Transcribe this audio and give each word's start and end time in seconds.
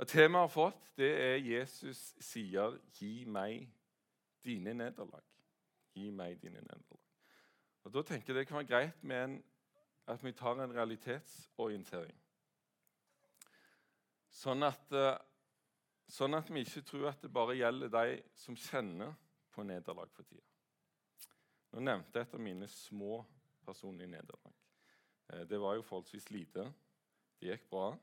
Og 0.00 0.08
Temaet 0.08 0.46
har 0.46 0.48
fått, 0.48 0.86
det 0.96 1.10
er 1.12 1.42
Jesus 1.44 1.98
sier 2.24 2.78
'Gi 2.96 3.24
meg 3.28 3.68
dine 4.44 4.72
nederlag'. 4.72 5.26
Gi 5.92 6.10
meg 6.10 6.40
dine 6.40 6.60
nederlag. 6.60 7.00
Og 7.84 7.92
Da 7.92 8.02
tenker 8.02 8.32
jeg 8.32 8.38
det 8.38 8.46
kan 8.48 8.56
være 8.56 8.66
greit 8.66 9.04
med 9.04 9.24
en, 9.24 9.44
at 10.06 10.24
vi 10.24 10.32
tar 10.32 10.62
en 10.62 10.72
realitetsorientering. 10.72 12.16
Sånn 14.30 14.62
at, 14.62 14.92
eh, 14.92 15.18
sånn 16.08 16.34
at 16.34 16.50
vi 16.50 16.60
ikke 16.60 16.82
tror 16.82 17.08
at 17.08 17.22
det 17.22 17.32
bare 17.32 17.56
gjelder 17.56 17.88
de 17.88 18.22
som 18.34 18.56
kjenner 18.56 19.14
på 19.52 19.62
nederlag 19.62 20.10
for 20.12 20.22
tida. 20.22 20.46
Nå 21.72 21.80
nevnte 21.80 22.18
jeg 22.18 22.22
et 22.26 22.34
av 22.34 22.40
mine 22.40 22.68
små 22.68 23.26
personlige 23.66 24.08
nederlag. 24.08 24.54
Eh, 25.32 25.44
det 25.44 25.60
var 25.60 25.74
jo 25.74 25.82
forholdsvis 25.82 26.30
lite. 26.30 26.72
Det 27.40 27.48
gikk 27.48 27.70
bra. 27.70 27.98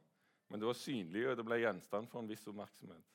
Men 0.47 0.59
det 0.59 0.67
var 0.69 0.77
synlig, 0.79 1.25
og 1.27 1.37
det 1.37 1.45
ble 1.47 1.59
gjenstand 1.61 2.07
for 2.11 2.21
en 2.21 2.29
viss 2.29 2.45
oppmerksomhet. 2.47 3.13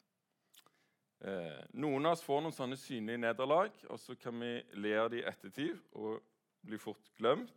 Eh, 1.23 1.61
noen 1.79 2.07
av 2.07 2.17
oss 2.17 2.25
får 2.27 2.41
noen 2.43 2.55
sånne 2.55 2.77
synlige 2.81 3.21
nederlag, 3.23 3.77
og 3.89 4.01
så 4.03 4.17
kan 4.19 4.41
vi 4.43 4.57
le 4.83 4.95
av 4.99 5.11
dem 5.13 5.23
i 5.23 5.27
ettertid 5.31 5.79
og 5.95 6.19
bli 6.67 6.79
fort 6.83 7.13
glemt. 7.19 7.53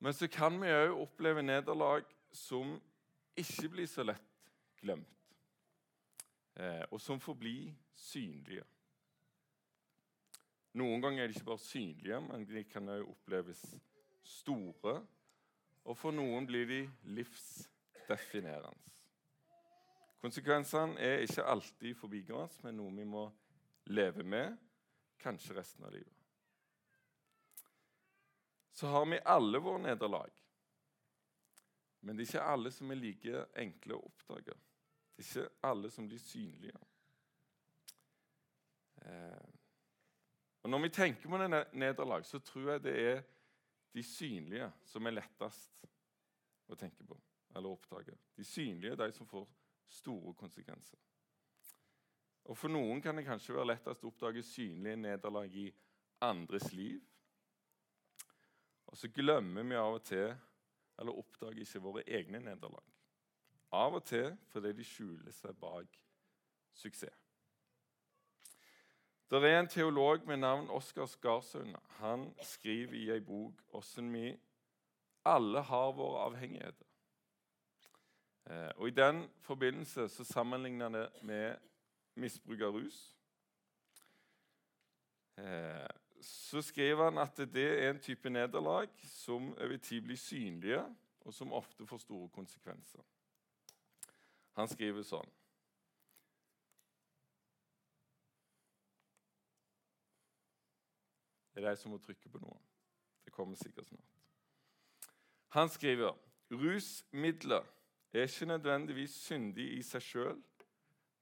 Men 0.00 0.16
så 0.16 0.26
kan 0.32 0.56
vi 0.58 0.72
òg 0.72 0.96
oppleve 0.96 1.44
nederlag 1.44 2.08
som 2.32 2.72
ikke 3.38 3.68
blir 3.70 3.88
så 3.90 4.04
lett 4.06 4.50
glemt, 4.80 5.34
eh, 6.56 6.84
og 6.90 7.00
som 7.00 7.20
forblir 7.20 7.70
synlige. 7.94 8.64
Noen 10.80 11.02
ganger 11.02 11.22
er 11.22 11.30
de 11.30 11.36
ikke 11.36 11.50
bare 11.52 11.62
synlige, 11.62 12.20
men 12.24 12.46
de 12.48 12.64
kan 12.64 12.88
òg 12.96 13.08
oppleves 13.12 13.62
store. 14.26 15.00
Og 15.84 15.96
for 15.96 16.14
noen 16.14 16.46
blir 16.46 16.66
de 16.68 16.80
livsdefinerende. 17.16 18.90
Konsekvensene 20.20 21.00
er 21.00 21.22
ikke 21.24 21.46
alltid 21.48 21.94
forbigående, 21.96 22.60
men 22.66 22.76
noe 22.76 22.92
vi 22.92 23.06
må 23.08 23.24
leve 23.88 24.22
med, 24.22 24.58
kanskje 25.20 25.56
resten 25.56 25.84
av 25.84 25.94
livet. 25.94 26.16
Så 28.72 28.86
har 28.86 29.06
vi 29.06 29.20
alle 29.24 29.58
våre 29.58 29.80
nederlag. 29.82 30.30
Men 32.00 32.16
det 32.16 32.24
er 32.24 32.28
ikke 32.28 32.52
alle 32.52 32.72
som 32.72 32.92
er 32.92 33.00
like 33.00 33.46
enkle 33.60 33.96
å 33.96 34.04
oppdage. 34.08 34.56
Det 35.16 35.24
er 35.24 35.26
ikke 35.26 35.68
alle 35.68 35.90
som 35.92 36.06
blir 36.08 36.20
synlige. 36.20 36.84
Eh, 39.04 39.48
og 40.62 40.70
Når 40.70 40.78
vi 40.78 40.88
tenker 40.88 41.28
på 41.28 41.40
nederlag, 41.72 42.24
så 42.26 42.38
tror 42.38 42.70
jeg 42.70 42.82
det 42.84 42.96
er 43.10 43.22
de 43.92 44.02
synlige 44.06 44.70
som 44.86 45.06
er 45.06 45.16
lettest 45.16 45.86
å 46.70 46.78
tenke 46.78 47.04
på 47.06 47.18
eller 47.56 47.72
oppdage. 47.74 48.14
De 48.36 48.44
synlige 48.46 48.94
er 48.94 49.00
de 49.00 49.12
som 49.12 49.26
får 49.26 49.48
store 49.90 50.34
konsekvenser. 50.38 50.98
Og 52.50 52.58
For 52.58 52.72
noen 52.72 53.02
kan 53.02 53.18
det 53.18 53.26
kanskje 53.26 53.54
være 53.54 53.72
lettest 53.72 54.04
å 54.04 54.10
oppdage 54.10 54.42
synlige 54.46 54.98
nederlag 54.98 55.54
i 55.54 55.66
andres 56.24 56.70
liv. 56.72 57.00
Og 58.90 58.98
så 58.98 59.10
glemmer 59.14 59.66
vi 59.66 59.78
av 59.78 59.98
og 59.98 60.04
til 60.06 60.30
eller 61.00 61.16
oppdager 61.16 61.62
ikke 61.62 61.82
våre 61.82 62.04
egne 62.06 62.40
nederlag. 62.44 62.86
Av 63.72 63.94
og 63.96 64.04
til 64.04 64.34
fordi 64.50 64.72
de 64.76 64.86
skjuler 64.86 65.34
seg 65.34 65.56
bak 65.60 65.98
suksess. 66.76 67.29
Det 69.30 69.44
er 69.44 69.60
en 69.60 69.68
teolog 69.68 70.26
med 70.26 70.36
navn 70.36 70.70
Oskar 70.70 71.06
Skarsaune. 71.06 71.78
Han 71.88 72.34
skriver 72.42 72.94
i 72.94 73.10
ei 73.14 73.20
bok 73.20 73.60
hvordan 73.70 74.08
vi 74.12 74.32
alle 75.24 75.62
har 75.62 75.92
våre 75.92 76.24
avhengigheter. 76.24 76.86
Eh, 78.50 78.70
og 78.76 78.88
I 78.88 78.90
den 78.90 79.30
forbindelse 79.40 80.08
så 80.08 80.24
sammenligner 80.24 80.84
han 80.84 80.94
det 80.94 81.08
med 81.22 81.56
misbruk 82.14 82.60
av 82.60 82.74
rus. 82.74 83.16
Eh, 85.38 85.86
så 86.20 86.62
skriver 86.62 87.04
han 87.04 87.18
at 87.18 87.36
det 87.36 87.84
er 87.84 87.90
en 87.90 88.02
type 88.02 88.30
nederlag 88.30 88.88
som 89.04 89.52
over 89.52 89.76
tid 89.76 90.02
blir 90.02 90.16
synlige, 90.16 90.84
og 91.20 91.34
som 91.34 91.52
ofte 91.52 91.86
får 91.86 91.98
store 91.98 92.28
konsekvenser. 92.28 93.02
Han 94.52 94.68
skriver 94.68 95.06
sånn 95.06 95.30
Det 101.60 101.66
er 101.68 101.74
de 101.74 101.76
som 101.76 101.92
må 101.92 101.98
trykke 102.00 102.30
på 102.32 102.38
noe. 102.40 102.56
Det 103.24 103.32
kommer 103.36 103.58
sikkert 103.60 103.84
snart. 103.90 104.20
Han 105.52 105.68
skriver 105.68 106.14
rusmidler 106.50 107.66
er 108.12 108.22
ikke 108.22 108.46
nødvendigvis 108.46 109.10
syndige 109.10 109.74
i 109.76 109.82
seg 109.84 110.02
sjøl, 110.02 110.38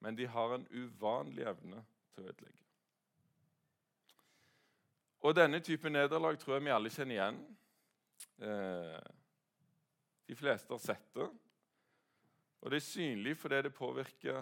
men 0.01 0.17
de 0.17 0.29
har 0.31 0.55
en 0.55 0.67
uvanlig 0.71 1.43
evne 1.43 1.83
til 2.15 2.23
å 2.23 2.29
ødelegge. 2.31 2.63
Og 5.27 5.35
denne 5.35 5.61
type 5.61 5.91
nederlag 5.91 6.39
tror 6.39 6.55
jeg 6.55 6.65
vi 6.69 6.75
alle 6.77 6.93
kjenner 6.95 7.17
igjen. 7.17 7.41
Eh, 8.39 9.11
de 10.29 10.37
fleste 10.39 10.71
har 10.71 10.85
sett 10.85 11.11
det. 11.19 11.27
Og 12.61 12.71
det 12.71 12.79
er 12.79 12.87
synlig 12.87 13.35
fordi 13.37 13.59
det 13.67 13.75
påvirker 13.75 14.39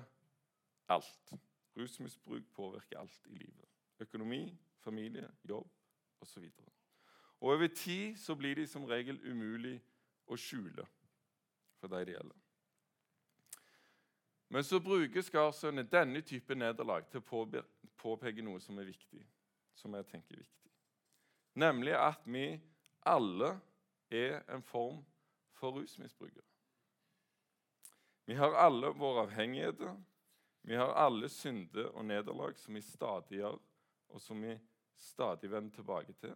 alt. 0.93 1.33
Rusmisbruk 1.77 2.53
påvirker 2.53 3.01
alt 3.01 3.33
i 3.33 3.41
livet. 3.41 3.73
Økonomi, 4.05 4.45
familie, 4.85 5.33
jobb 5.49 5.76
osv. 6.21 6.49
Over 7.41 7.69
tid 7.69 8.19
så 8.19 8.35
blir 8.35 8.57
de 8.57 8.67
som 8.67 8.85
regel 8.89 9.21
umulig 9.25 9.77
å 10.27 10.37
skjule 10.41 10.87
for 11.81 11.93
de 11.93 12.05
det 12.05 12.17
gjelder. 12.17 12.43
Men 14.49 14.65
så 14.65 14.81
bruker 14.81 15.23
Skarsønnen 15.27 15.89
denne 15.91 16.23
type 16.23 16.55
nederlag 16.55 17.09
til 17.11 17.21
å 17.21 17.63
påpeke 17.99 18.45
noe 18.47 18.61
som 18.63 18.79
er 18.79 18.93
viktig. 18.93 19.27
som 19.77 19.93
jeg 19.93 20.07
tenker 20.09 20.35
er 20.35 20.39
viktig. 20.41 20.71
Nemlig 21.55 21.93
at 21.93 22.23
vi 22.25 22.61
alle 23.05 23.61
er 24.09 24.39
en 24.49 24.63
form 24.63 25.03
for 25.53 25.77
rusmisbrukere. 25.77 26.45
Vi 28.25 28.35
har 28.35 28.57
alle 28.57 28.95
våre 28.97 29.27
avhengigheter. 29.27 29.93
Vi 30.63 30.75
har 30.75 30.95
alle 30.99 31.29
synder 31.29 31.93
og 31.93 32.05
nederlag 32.05 32.57
som 32.59 32.75
vi 32.75 32.81
stadig 32.81 33.39
gjør, 33.39 33.61
og 34.09 34.21
som 34.21 34.41
vi 34.43 34.57
stadig 34.97 35.51
vender 35.51 35.75
tilbake 35.75 36.13
til, 36.13 36.35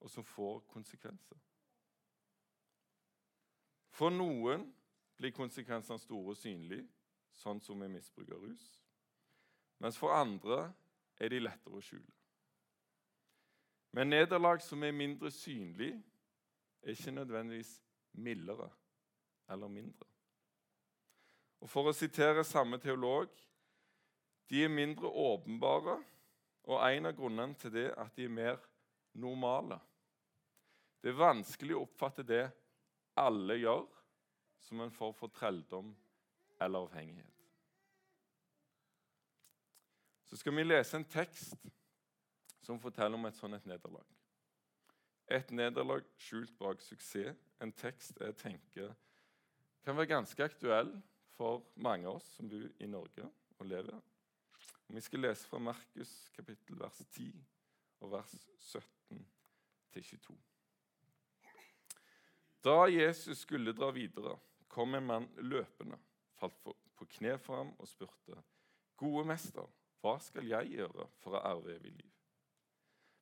og 0.00 0.10
som 0.10 0.24
får 0.24 0.60
konsekvenser. 0.68 1.38
For 3.90 4.10
noen 4.10 4.64
blir 5.16 5.34
konsekvensene 5.36 6.00
store 6.00 6.32
og 6.32 6.38
synlige, 6.38 6.86
sånn 7.36 7.60
som 7.60 7.80
vi 7.82 7.88
misbruk 7.92 8.30
av 8.32 8.44
rus. 8.44 8.68
Mens 9.80 9.98
for 9.98 10.14
andre 10.14 10.70
er 11.20 11.32
de 11.32 11.40
lettere 11.40 11.76
å 11.76 11.84
skjule. 11.84 12.12
Men 13.92 14.12
nederlag 14.12 14.62
som 14.62 14.82
er 14.86 14.94
mindre 14.94 15.32
synlig, 15.34 15.92
er 16.82 16.94
ikke 16.94 17.12
nødvendigvis 17.12 17.74
mildere 18.12 18.70
eller 19.50 19.68
mindre. 19.68 20.06
Og 21.60 21.68
For 21.68 21.90
å 21.90 21.92
sitere 21.92 22.44
samme 22.44 22.78
teolog 22.80 23.28
de 24.48 24.64
er 24.64 24.72
mindre 24.72 25.10
åpenbare 25.10 25.98
og 26.68 26.82
En 26.86 27.06
av 27.06 27.16
grunnene 27.16 27.56
til 27.58 27.72
det 27.72 27.86
er 27.88 27.96
at 28.02 28.16
de 28.16 28.24
er 28.24 28.34
mer 28.34 28.60
normale. 29.14 29.78
Det 31.00 31.10
er 31.10 31.18
vanskelig 31.18 31.76
å 31.76 31.84
oppfatte 31.86 32.26
det 32.26 32.44
alle 33.18 33.56
gjør, 33.56 33.86
som 34.60 34.80
en 34.84 34.92
form 34.92 35.14
for 35.16 35.32
trelldom 35.32 35.94
eller 36.60 36.84
avhengighet. 36.84 37.36
Så 40.28 40.36
skal 40.36 40.54
vi 40.54 40.64
lese 40.64 40.96
en 40.96 41.08
tekst 41.10 41.56
som 42.62 42.78
forteller 42.78 43.18
om 43.18 43.26
et 43.26 43.34
sånt 43.34 43.66
nederlag. 43.66 44.04
Et 45.30 45.50
nederlag 45.50 46.04
skjult 46.18 46.52
bak 46.58 46.82
suksess. 46.84 47.38
En 47.60 47.72
tekst 47.72 48.20
jeg 48.20 48.36
tenker 48.38 48.92
kan 49.84 49.96
være 49.96 50.12
ganske 50.12 50.44
aktuell 50.44 50.92
for 51.34 51.64
mange 51.80 52.08
av 52.08 52.20
oss 52.20 52.28
som 52.36 52.48
bor 52.48 52.66
i 52.78 52.88
Norge 52.88 53.26
og 53.58 53.66
lever. 53.66 54.00
Vi 54.92 55.00
skal 55.00 55.20
lese 55.20 55.48
fra 55.48 55.58
Markus 55.58 56.30
kapittel 56.34 56.78
vers 56.78 57.02
10 57.10 57.46
og 58.00 58.12
vers 58.12 58.32
17 58.58 59.26
til 59.92 60.04
22. 60.04 60.38
Da 62.64 62.74
Jesus 62.90 63.38
skulle 63.38 63.72
dra 63.72 63.90
videre, 63.90 64.38
kom 64.68 64.94
en 64.94 65.06
mann 65.06 65.28
løpende, 65.36 65.98
falt 66.34 66.58
på 66.64 67.06
kne 67.06 67.38
for 67.38 67.56
ham 67.56 67.70
og 67.78 67.88
spurte, 67.88 68.42
'Gode 68.96 69.24
mester, 69.24 69.70
hva 70.00 70.18
skal 70.18 70.46
jeg 70.46 70.74
gjøre 70.74 71.06
for 71.22 71.38
å 71.38 71.44
arve 71.52 71.76
evig 71.76 71.92
liv?' 71.92 72.16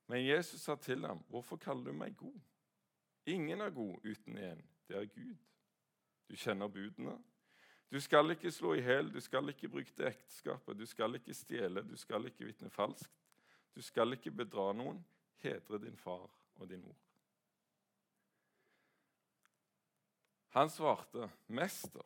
Men 0.07 0.25
Jesus 0.25 0.61
sa 0.61 0.75
til 0.75 1.05
ham, 1.05 1.23
'Hvorfor 1.29 1.57
kaller 1.57 1.83
du 1.83 1.93
meg 1.93 2.17
god?' 2.17 2.41
Ingen 3.25 3.61
er 3.61 3.69
god 3.69 4.05
uten 4.05 4.37
én, 4.37 4.61
det 4.87 4.97
er 4.97 5.05
Gud. 5.05 5.37
Du 6.29 6.35
kjenner 6.35 6.67
budene. 6.67 7.23
Du 7.91 7.99
skal 7.99 8.31
ikke 8.31 8.51
slå 8.53 8.75
i 8.77 8.83
hjel, 8.85 9.09
du 9.13 9.19
skal 9.21 9.49
ikke 9.49 9.69
bruke 9.69 9.93
det 9.97 10.11
ekteskapet, 10.11 10.77
du 10.77 10.85
skal 10.85 11.17
ikke 11.17 11.33
stjele, 11.33 11.81
du 11.81 11.97
skal 11.97 12.27
ikke 12.29 12.45
vitne 12.45 12.69
falskt, 12.69 13.13
du 13.75 13.81
skal 13.81 14.13
ikke 14.13 14.31
bedra 14.31 14.69
noen, 14.77 15.01
hedre 15.41 15.79
din 15.81 15.97
far 15.97 16.27
og 16.59 16.69
din 16.69 16.83
mor. 16.85 16.97
Han 20.49 20.69
svarte, 20.69 21.29
'Mester, 21.47 22.05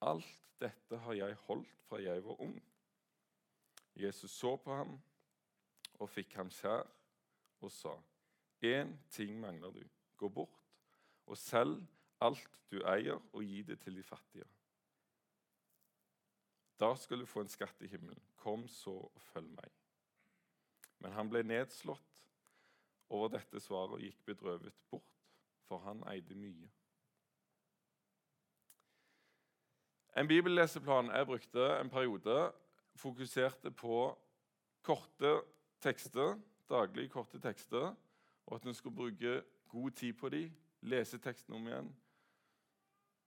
Alt 0.00 0.36
dette 0.60 0.96
har 0.96 1.12
jeg 1.12 1.36
holdt 1.46 1.82
fra 1.88 1.98
jeg 2.00 2.24
var 2.24 2.40
ung. 2.40 2.54
Jesus 3.94 4.30
så 4.30 4.54
på 4.56 4.74
ham 4.74 4.94
og 6.00 6.08
fikk 6.08 6.34
ham 6.38 6.48
kjær 6.48 6.86
og 7.60 7.72
sa, 7.72 7.92
Én 8.64 8.96
ting 9.10 9.40
mangler 9.40 9.72
du. 9.72 9.82
Gå 10.16 10.28
bort 10.28 10.56
og 11.26 11.36
selg 11.38 11.84
alt 12.20 12.58
du 12.70 12.80
eier, 12.84 13.20
og 13.32 13.44
gi 13.44 13.62
det 13.62 13.78
til 13.80 13.96
de 13.96 14.02
fattige. 14.02 14.44
Da 16.80 16.94
skal 16.96 17.20
du 17.20 17.26
få 17.28 17.44
en 17.44 17.52
skatt 17.52 17.82
i 17.84 17.90
himmelen. 17.92 18.20
Kom 18.40 18.64
så 18.68 18.94
og 19.04 19.22
følg 19.32 19.50
meg. 19.52 19.72
Men 21.00 21.12
han 21.12 21.28
ble 21.28 21.42
nedslått 21.44 22.22
over 23.10 23.32
dette 23.34 23.60
svaret 23.60 23.96
og 23.98 24.04
gikk 24.04 24.20
bedrøvet 24.30 24.76
bort, 24.90 25.24
for 25.68 25.82
han 25.84 26.00
eide 26.08 26.36
mye. 26.38 26.68
En 30.16 30.28
bibelleseplan 30.28 31.10
jeg 31.14 31.26
brukte 31.26 31.66
en 31.80 31.90
periode, 31.90 32.52
fokuserte 32.98 33.70
på 33.70 33.98
korte 34.82 35.34
tekster, 35.80 36.38
daglig 36.68 37.10
korte 37.10 37.40
tekster, 37.40 37.92
og 38.46 38.56
at 38.56 38.66
en 38.66 38.74
skulle 38.74 38.96
bruke 38.96 39.42
god 39.68 39.90
tid 39.90 40.12
på 40.18 40.28
dem, 40.28 40.56
lese 40.82 41.18
teksten 41.18 41.54
om 41.54 41.68
igjen, 41.68 41.92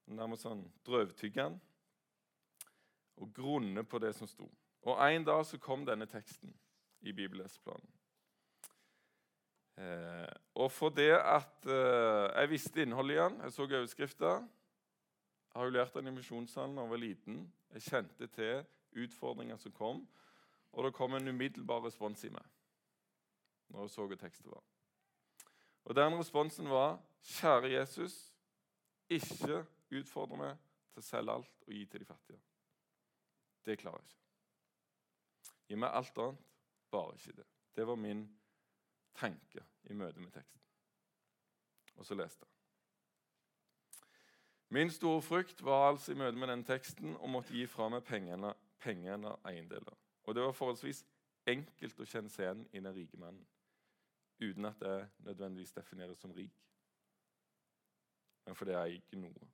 nærmest 0.06 0.44
sånn 0.44 0.66
drøvtygge 0.86 1.40
den, 1.40 1.56
og 3.16 3.34
grunne 3.34 3.84
på 3.84 3.98
det 3.98 4.14
som 4.14 4.28
sto. 4.28 4.48
Og 4.84 5.00
En 5.10 5.24
dag 5.24 5.46
så 5.46 5.58
kom 5.58 5.86
denne 5.86 6.06
teksten 6.06 6.54
i 7.00 7.12
bibelleseplanen. 7.12 7.88
Eh, 9.76 10.32
og 10.54 10.70
for 10.72 10.88
det 10.94 11.16
at 11.18 11.66
eh, 11.66 12.40
jeg 12.40 12.50
visste 12.50 12.82
innholdet 12.82 13.16
i 13.16 13.18
den, 13.18 13.40
jeg 13.42 13.52
så 13.52 13.62
overskrifta 13.62 14.26
Jeg 14.26 15.60
har 15.60 15.64
jo 15.64 15.70
lært 15.70 15.94
den 15.94 16.06
i 16.06 16.10
misjonssalen 16.14 16.76
da 16.76 16.82
jeg 16.82 16.90
var 16.90 17.02
liten. 17.02 17.40
Jeg 17.72 17.82
kjente 17.82 18.26
til 18.26 18.64
utfordringer 19.04 19.56
som 19.56 19.72
kom, 19.72 20.06
og 20.72 20.84
det 20.84 20.94
kom 20.94 21.14
en 21.14 21.28
umiddelbar 21.28 21.84
respons 21.86 22.24
i 22.24 22.30
meg 22.30 22.46
når 23.68 23.80
jeg 23.80 23.90
så 23.90 24.06
hva 24.06 24.16
teksten 24.16 24.50
var. 24.50 24.62
Og 25.84 25.96
Den 25.96 26.18
responsen 26.18 26.70
var 26.70 26.98
Kjære 27.24 27.70
Jesus, 27.72 28.34
ikke 29.08 29.64
utfordre 29.90 30.36
meg 30.36 30.58
til 30.92 31.00
å 31.00 31.06
selge 31.06 31.32
alt 31.32 31.64
og 31.66 31.72
gi 31.72 31.84
til 31.88 32.02
de 32.02 32.08
fattige. 32.08 32.40
Det 33.64 33.78
klarer 33.78 34.02
jeg 34.02 34.10
ikke. 34.10 34.20
Gi 35.68 35.78
meg 35.80 35.96
alt 35.96 36.18
annet, 36.18 36.42
bare 36.90 37.14
ikke 37.16 37.36
det. 37.38 37.46
Det 37.76 37.86
var 37.86 37.96
min 37.98 38.26
tanke 39.14 39.64
i 39.90 39.94
møte 39.96 40.20
med 40.20 40.32
teksten. 40.32 40.60
Og 41.96 42.06
så 42.06 42.14
leste 42.14 42.44
jeg. 42.44 42.50
Min 44.74 44.90
store 44.90 45.22
frykt 45.22 45.62
var 45.64 45.88
altså 45.88 46.12
i 46.12 46.18
møte 46.18 46.38
med 46.38 46.48
den 46.50 46.64
teksten 46.64 47.16
å 47.16 47.30
måtte 47.30 47.54
gi 47.54 47.66
fra 47.70 47.88
meg 47.88 48.04
pengene, 48.04 48.54
pengene 48.82 49.30
av 49.30 49.50
eiendeler. 49.50 49.96
Og 50.24 50.34
det 50.34 50.42
var 50.42 50.56
forholdsvis 50.56 51.04
enkelt 51.46 52.00
å 52.00 52.08
kjenne 52.08 52.32
seg 52.32 52.46
igjen 52.46 52.64
i 52.72 52.80
den 52.80 52.94
rike 52.96 53.20
mannen 53.20 53.44
uten 54.42 54.66
at 54.66 54.80
det 54.80 55.08
nødvendigvis 55.24 55.72
defineres 55.72 56.18
som 56.18 56.32
rik, 56.34 56.52
men 58.44 58.56
fordi 58.58 58.74
jeg 58.74 58.96
eier 58.98 59.20
noe. 59.20 59.46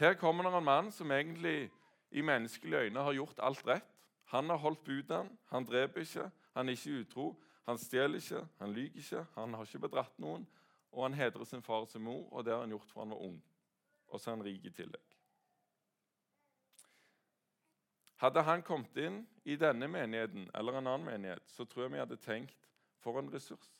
Her 0.00 0.14
kommer 0.18 0.48
det 0.48 0.54
en 0.56 0.64
mann 0.64 0.88
som 0.90 1.12
egentlig 1.12 1.70
i 2.12 2.22
menneskelige 2.22 2.88
øyne 2.88 3.04
har 3.04 3.16
gjort 3.16 3.40
alt 3.42 3.66
rett. 3.66 3.88
Han 4.32 4.50
har 4.50 4.56
holdt 4.56 4.84
budene, 4.84 5.30
han 5.50 5.64
dreper 5.64 6.00
ikke, 6.00 6.30
han 6.54 6.68
er 6.68 6.72
ikke 6.72 7.00
utro, 7.00 7.26
han 7.66 7.78
stjeler 7.78 8.20
ikke, 8.20 8.46
han 8.58 8.72
lyver 8.72 8.98
ikke, 8.98 9.24
han 9.34 9.54
har 9.54 9.66
ikke 9.66 9.82
bedratt 9.86 10.18
noen, 10.18 10.46
og 10.92 11.02
han 11.06 11.16
hedrer 11.16 11.44
sin 11.44 11.62
far 11.62 11.84
og 11.84 11.88
sin 11.88 12.04
mor, 12.04 12.28
og 12.32 12.44
det 12.44 12.52
har 12.52 12.64
han 12.64 12.72
gjort 12.72 12.90
fra 12.90 13.04
han 13.04 13.14
var 13.14 13.24
ung. 13.28 13.42
Og 14.08 14.20
så 14.20 14.30
er 14.30 14.36
han 14.36 14.44
rik 14.44 14.64
i 14.64 14.72
tillegg. 14.72 15.18
Hadde 18.22 18.42
han 18.46 18.62
kommet 18.62 18.96
inn 19.02 19.22
i 19.44 19.56
denne 19.58 19.88
menigheten 19.90 20.46
eller 20.54 20.78
en 20.78 20.86
annen 20.86 21.06
menighet, 21.08 21.42
så 21.50 21.64
tror 21.64 21.86
jeg 21.86 21.94
vi 21.96 22.02
hadde 22.02 22.20
tenkt 22.22 22.68
for 23.02 23.18
en 23.18 23.30
ressurs. 23.32 23.72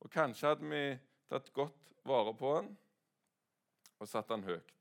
Og 0.00 0.08
kanskje 0.10 0.48
hadde 0.48 0.70
vi 0.70 0.84
tatt 1.28 1.52
godt 1.52 1.92
vare 2.08 2.32
på 2.34 2.54
han 2.56 2.70
og 4.00 4.08
satt 4.08 4.32
han 4.32 4.46
høyt. 4.46 4.79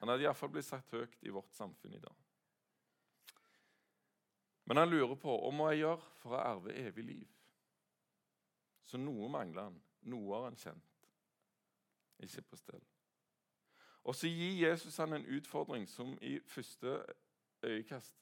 Han 0.00 0.08
hadde 0.08 0.24
iallfall 0.24 0.52
blitt 0.52 0.68
satt 0.68 0.92
høyt 0.96 1.16
i 1.22 1.32
vårt 1.32 1.52
samfunn 1.52 1.94
i 1.94 2.02
dag. 2.02 2.16
Men 4.64 4.80
han 4.80 4.88
lurer 4.88 5.16
på 5.18 5.34
hva 5.34 5.50
må 5.52 5.66
jeg 5.70 5.82
gjøre 5.82 6.08
for 6.22 6.36
å 6.36 6.40
erve 6.44 6.76
evig 6.78 7.04
liv. 7.04 7.28
Så 8.86 9.00
noe 9.00 9.28
mangler 9.30 9.68
han. 9.68 9.76
Noe 10.08 10.36
har 10.36 10.48
han 10.48 10.58
kjent. 10.58 11.02
Ikke 12.22 12.44
på 12.52 12.58
stell. 12.60 12.84
Og 14.08 14.16
så 14.16 14.30
gir 14.30 14.62
Jesus 14.62 14.96
han 14.96 15.12
en 15.12 15.26
utfordring 15.26 15.88
som 15.88 16.14
i 16.22 16.38
første 16.48 16.94
øyekast 17.66 18.16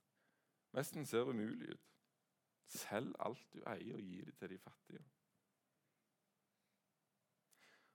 nesten 0.74 1.06
ser 1.06 1.28
umulig 1.28 1.70
ut. 1.70 1.84
Selg 2.68 3.14
alt 3.24 3.46
du 3.54 3.62
eier, 3.62 3.94
og 3.94 4.02
gi 4.02 4.24
det 4.24 4.34
til 4.36 4.50
de 4.50 4.58
fattige. 4.58 5.04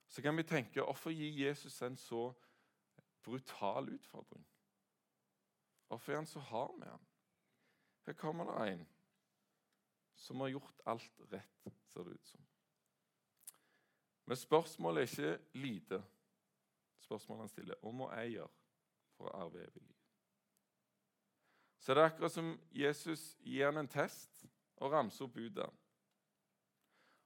Så 0.08 0.22
kan 0.22 0.36
vi 0.36 0.42
tenke 0.42 0.82
hvorfor 0.82 1.10
gir 1.10 1.46
Jesus 1.46 1.82
en 1.82 1.96
så 1.96 2.32
brutal 3.24 3.88
utfordring? 3.94 4.46
Hvorfor 5.88 6.12
er 6.12 6.16
han 6.16 6.26
så 6.26 6.40
hard 6.40 6.78
med 6.78 6.88
ham? 6.88 7.06
Her 8.06 8.12
kommer 8.12 8.44
det 8.44 8.72
en 8.72 8.86
som 10.14 10.40
har 10.40 10.48
gjort 10.48 10.80
alt 10.86 11.20
rett, 11.32 11.72
ser 11.88 12.04
det 12.04 12.14
ut 12.14 12.26
som. 12.26 12.40
Men 14.24 14.36
spørsmålet 14.36 15.02
er 15.02 15.08
ikke 15.10 15.58
lite. 15.60 16.02
Spørsmålet 17.04 17.42
han 17.42 17.52
stiller, 17.52 17.80
hva 17.82 17.92
må 17.92 18.08
jeg 18.14 18.36
gjør 18.38 18.52
for 19.16 19.28
å 19.28 19.34
arve 19.44 19.60
evig 19.66 19.82
liv? 19.82 19.96
Så 21.84 21.92
det 21.92 22.00
er 22.00 22.08
akkurat 22.08 22.32
som 22.32 22.54
Jesus 22.72 23.34
gir 23.44 23.66
han 23.68 23.82
en 23.82 23.90
test 23.92 24.46
og 24.80 24.92
ramser 24.92 25.26
opp 25.26 25.34
budet. 25.36 25.68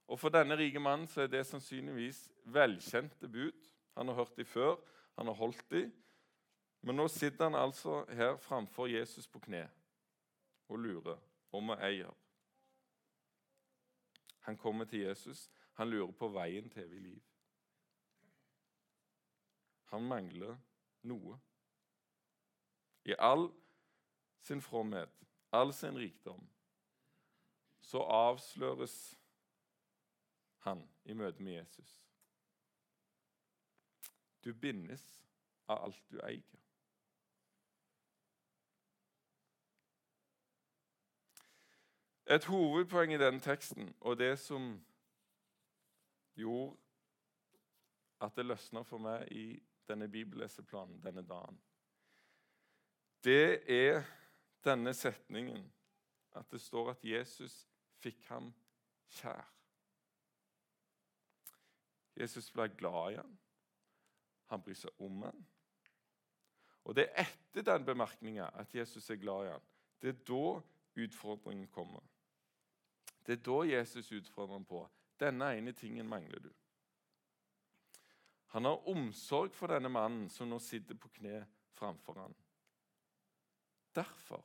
Og 0.09 0.19
For 0.19 0.33
denne 0.33 0.57
rike 0.57 0.81
mannen 0.81 1.07
så 1.07 1.23
er 1.23 1.31
det 1.31 1.45
sannsynligvis 1.47 2.25
velkjente 2.49 3.29
bud. 3.29 3.67
Han 3.95 4.09
har 4.09 4.17
hørt 4.19 4.35
dem 4.35 4.49
før, 4.49 4.75
han 5.19 5.27
har 5.27 5.33
holdt 5.33 5.71
dem. 5.71 5.91
Men 6.81 6.95
nå 6.95 7.07
sitter 7.11 7.49
han 7.49 7.55
altså 7.59 8.05
her 8.15 8.37
framfor 8.39 8.87
Jesus 8.87 9.27
på 9.27 9.41
kne 9.43 9.65
og 10.71 10.79
lurer 10.79 11.17
om 11.51 11.73
å 11.73 11.75
eie. 11.83 12.07
Han 14.47 14.57
kommer 14.57 14.87
til 14.87 15.03
Jesus. 15.09 15.49
Han 15.75 15.91
lurer 15.91 16.15
på 16.15 16.29
veien 16.31 16.69
til 16.71 16.85
evig 16.85 17.01
liv. 17.01 17.19
Han 19.91 20.07
mangler 20.07 20.55
noe. 21.03 21.35
I 23.03 23.17
all 23.19 23.49
sin 24.41 24.61
fromhet, 24.63 25.11
all 25.51 25.73
sin 25.73 25.99
rikdom, 25.99 26.47
så 27.81 28.05
avsløres 28.07 29.17
han 30.63 30.87
i 31.03 31.13
møte 31.13 31.43
med 31.43 31.59
Jesus. 31.59 31.99
Du 34.49 34.53
bindes 34.53 35.23
av 35.67 35.83
alt 35.83 36.05
du 36.09 36.17
eier. 36.25 36.55
Et 42.33 42.45
hovedpoeng 42.49 43.13
i 43.13 43.19
denne 43.21 43.41
teksten, 43.45 43.91
og 44.01 44.15
det 44.17 44.31
som 44.41 44.71
gjorde 46.33 46.77
at 48.25 48.33
det 48.39 48.47
løsna 48.47 48.81
for 48.89 49.05
meg 49.05 49.27
i 49.37 49.43
denne 49.85 50.07
bibelleseplanen 50.09 50.97
denne 51.03 51.21
dagen, 51.29 51.59
det 53.21 53.69
er 53.69 54.01
denne 54.65 54.95
setningen 54.97 55.61
at 56.41 56.49
det 56.49 56.61
står 56.61 56.89
at 56.95 57.05
Jesus 57.05 57.59
fikk 58.01 58.25
ham 58.31 58.49
kjær. 59.19 59.45
Jesus 62.17 62.49
ble 62.57 62.65
glad 62.81 63.13
i 63.13 63.21
ham. 63.21 63.37
Han 64.49 64.61
bryr 64.61 64.77
seg 64.77 65.01
om 65.05 65.23
ham. 65.23 65.41
Og 66.89 66.95
Det 66.95 67.05
er 67.09 67.27
etter 67.27 67.65
den 67.65 67.85
bemerkninga 67.85 68.49
at 68.57 68.73
Jesus 68.75 69.09
er 69.09 69.19
glad 69.21 69.45
i 69.45 69.51
ham. 69.51 69.65
Det 70.01 70.09
er 70.09 70.23
da 70.25 70.61
utfordringen 71.03 71.67
kommer. 71.67 72.01
Det 73.25 73.37
er 73.37 73.43
da 73.45 73.59
Jesus 73.67 74.11
utfordrer 74.11 74.57
ham 74.57 74.65
på 74.65 74.81
denne 75.19 75.51
ene 75.57 75.73
tingen 75.75 76.07
mangler 76.09 76.39
du. 76.39 76.49
Han 78.55 78.65
har 78.65 78.87
omsorg 78.89 79.53
for 79.53 79.69
denne 79.69 79.91
mannen 79.93 80.29
som 80.33 80.49
nå 80.49 80.57
sitter 80.63 80.97
på 80.97 81.11
kne 81.19 81.43
framfor 81.77 82.17
ham. 82.23 82.33
Derfor 83.95 84.41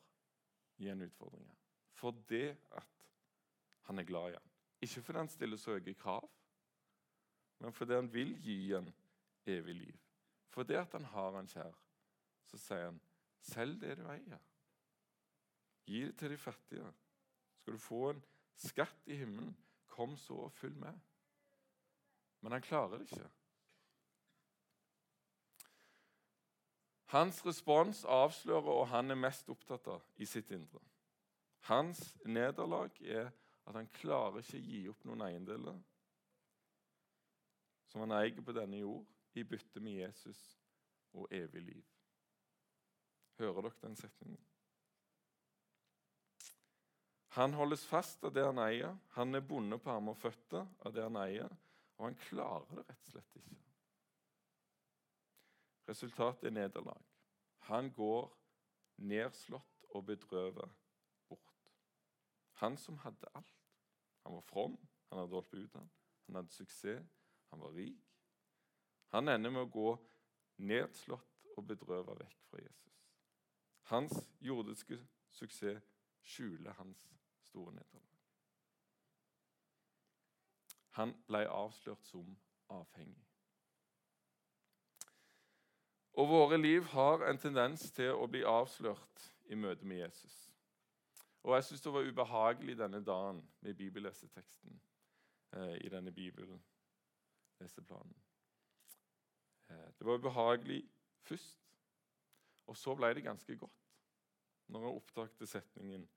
gir 0.77 0.93
han 0.93 1.07
utfordringer. 1.07 1.55
For 1.95 2.17
det 2.29 2.57
at 2.77 3.07
han 3.89 3.99
er 3.99 4.09
glad 4.09 4.35
i 4.35 4.37
ham. 4.37 4.51
Ikke 4.85 5.03
fordi 5.03 5.19
han 5.19 5.33
stiller 5.33 5.57
så 5.57 5.79
høye 5.79 5.95
krav, 5.97 6.29
men 7.59 7.73
fordi 7.73 7.95
han 7.95 8.13
vil 8.13 8.35
gi 8.43 8.59
ham 8.73 8.91
evig 9.47 9.75
liv. 9.75 10.01
Fordi 10.49 10.75
at 10.79 10.93
han 10.93 11.05
har 11.05 11.37
han 11.37 11.49
kjær, 11.49 11.73
så 12.51 12.59
sier 12.59 12.85
han, 12.85 13.01
'Selg 13.41 13.81
det 13.81 13.97
du 13.99 14.07
eier. 14.09 14.39
Gi 15.87 16.05
det 16.07 16.17
til 16.19 16.31
de 16.31 16.39
fattige.' 16.39 16.93
Skal 17.57 17.73
du 17.73 17.79
få 17.79 18.11
en 18.11 18.25
skatt 18.57 19.07
i 19.07 19.17
himmelen, 19.17 19.57
kom 19.87 20.17
så 20.17 20.35
og 20.35 20.53
følg 20.53 20.77
med. 20.77 21.01
Men 22.41 22.53
han 22.53 22.63
klarer 22.63 22.99
det 22.99 23.01
ikke. 23.01 23.31
Hans 27.15 27.47
respons 27.47 28.05
avslører 28.05 28.61
hva 28.61 28.85
han 28.91 29.11
er 29.11 29.21
mest 29.21 29.49
opptatt 29.49 29.87
av 29.87 30.03
i 30.17 30.27
sitt 30.27 30.51
indre. 30.51 30.81
Hans 31.71 32.17
nederlag 32.25 33.01
er 33.01 33.31
at 33.65 33.75
han 33.75 33.89
klarer 33.89 34.43
ikke 34.43 34.59
å 34.59 34.67
gi 34.69 34.81
opp 34.93 35.05
noen 35.09 35.23
eiendeler 35.25 35.79
som 37.89 38.03
han 38.03 38.17
eier 38.19 38.43
på 38.43 38.53
denne 38.53 38.81
jord, 38.81 39.07
i 39.35 39.45
bytte 39.45 39.81
med 39.81 39.93
Jesus 39.99 40.41
og 41.13 41.29
evig 41.35 41.63
liv. 41.63 41.85
Hører 43.39 43.67
dere 43.67 43.81
den 43.83 43.97
setningen? 43.97 44.43
Han 47.35 47.57
holdes 47.59 47.83
fast 47.87 48.23
av 48.25 48.31
det 48.35 48.45
han 48.47 48.61
eier. 48.63 48.95
Han 49.17 49.35
er 49.35 49.43
bonde 49.43 49.79
på 49.83 49.91
armer 49.91 50.15
og 50.15 50.21
føtter 50.21 50.69
av 50.87 50.95
det 50.95 51.03
han 51.03 51.19
eier, 51.19 51.51
og 51.99 52.07
han 52.07 52.19
klarer 52.29 52.69
det 52.71 52.85
rett 52.87 53.09
og 53.09 53.11
slett 53.11 53.41
ikke. 53.41 53.57
Resultatet 55.89 56.47
er 56.49 56.55
nederlag. 56.55 57.03
Han 57.67 57.91
går 57.93 58.31
nedslått 59.11 59.91
og 59.91 60.07
bedrøvet 60.07 60.79
bort. 61.29 61.75
Han 62.63 62.79
som 62.79 63.03
hadde 63.03 63.35
alt. 63.35 63.51
Han 64.25 64.39
var 64.39 64.47
from, 64.47 64.79
han 65.11 65.19
hadde 65.19 65.35
holdt 65.35 65.51
på 65.51 65.59
utdannet, 65.61 65.99
han 66.27 66.39
hadde 66.39 66.55
suksess, 66.55 67.19
han 67.51 67.61
var 67.61 67.75
rik. 67.77 68.14
Han 69.15 69.31
ender 69.31 69.53
med 69.55 69.63
å 69.63 69.71
gå 69.71 69.91
nedslått 70.67 71.45
og 71.55 71.63
bedrøvet 71.69 72.19
vekk 72.19 72.41
fra 72.49 72.63
Jesus. 72.63 72.95
Hans 73.93 74.15
jordiske 74.43 74.99
suksess 75.31 75.87
skjuler 76.25 76.75
hans 76.81 77.05
store 77.47 77.73
nederlag. 77.77 78.17
Han 80.99 81.15
ble 81.29 81.45
avslørt 81.47 82.05
som 82.11 82.27
avhengig. 82.75 83.29
Og 86.19 86.29
våre 86.31 86.59
liv 86.59 86.83
har 86.97 87.23
en 87.29 87.39
tendens 87.39 87.93
til 87.95 88.11
å 88.19 88.27
bli 88.31 88.43
avslørt 88.47 89.31
i 89.47 89.55
møte 89.55 89.87
med 89.87 89.99
Jesus. 90.05 90.51
Og 91.47 91.55
jeg 91.55 91.65
syns 91.69 91.83
det 91.87 91.95
var 91.95 92.11
ubehagelig 92.11 92.79
denne 92.83 93.01
dagen 93.05 93.39
med 93.63 93.79
bibelleseteksten 93.79 94.81
eh, 95.55 95.77
i 95.87 95.89
denne 95.93 96.13
bibelleseplanen. 96.15 98.24
Eh, 99.71 99.91
det 99.99 100.07
var 100.07 100.19
ubehagelig 100.19 100.91
først, 101.23 101.61
og 102.67 102.77
så 102.77 102.95
ble 102.95 103.15
det 103.15 103.25
ganske 103.25 103.57
godt 103.57 103.81
når 104.67 104.81
han 104.81 104.97
oppdaget 104.97 105.49
setningen 105.49 106.09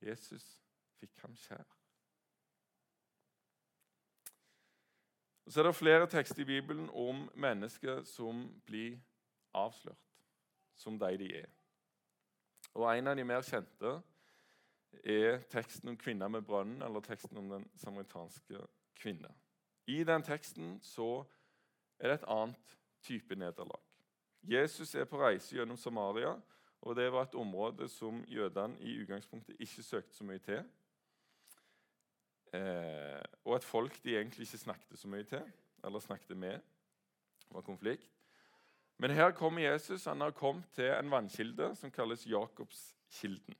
'Jesus 0.00 0.62
fikk 1.00 1.20
ham 1.20 1.34
kjær'. 1.34 1.74
Og 5.46 5.52
Så 5.52 5.60
er 5.60 5.64
det 5.64 5.74
flere 5.74 6.06
tekster 6.06 6.42
i 6.42 6.44
Bibelen 6.44 6.90
om 6.92 7.30
mennesker 7.34 8.02
som 8.04 8.62
blir 8.66 8.98
avslørt 9.54 10.08
som 10.74 10.98
de 10.98 11.18
de 11.18 11.36
er. 11.36 11.46
Og 12.74 12.98
En 12.98 13.06
av 13.06 13.16
de 13.16 13.24
mer 13.24 13.42
kjente 13.42 14.02
er 15.04 15.42
teksten 15.50 15.88
om 15.88 15.96
kvinna 15.96 16.28
med 16.28 16.42
brønnen, 16.42 16.82
eller 16.82 17.00
teksten 17.00 17.36
om 17.36 17.48
den 17.48 17.70
samaritanske 17.76 18.66
kvinne. 18.94 19.34
I 19.86 20.04
den 20.04 20.22
teksten 20.22 20.80
så 20.80 21.24
er 21.98 22.08
det 22.08 22.18
et 22.20 22.28
annet 22.30 22.76
type 23.02 23.36
nederlag. 23.36 23.80
Jesus 24.42 24.94
er 24.94 25.04
på 25.04 25.20
reise 25.20 25.56
gjennom 25.56 25.76
Samaria, 25.76 26.34
og 26.80 26.96
det 26.96 27.08
var 27.12 27.26
et 27.26 27.34
område 27.34 27.88
som 27.90 28.22
jødene 28.28 28.78
i 28.80 28.94
utgangspunktet 29.02 29.56
ikke 29.58 29.82
søkte 29.82 30.14
så 30.14 30.24
mye 30.24 30.42
til. 30.42 30.62
Eh, 32.54 33.22
og 33.44 33.56
et 33.56 33.66
folk 33.66 33.98
de 34.04 34.16
egentlig 34.16 34.46
ikke 34.46 34.62
snakket 34.62 34.98
så 34.98 35.08
mye 35.10 35.26
til, 35.28 35.42
eller 35.84 36.00
snakket 36.00 36.36
med. 36.36 36.60
Det 37.48 37.54
var 37.54 37.66
konflikt. 37.66 38.10
Men 38.98 39.10
her 39.10 39.30
kommer 39.30 39.62
Jesus. 39.62 40.04
Han 40.04 40.20
har 40.20 40.30
kommet 40.30 40.64
til 40.74 40.90
en 40.90 41.10
vannkilde 41.10 41.74
som 41.76 41.90
kalles 41.90 42.26
Jakobskilden. 42.26 43.54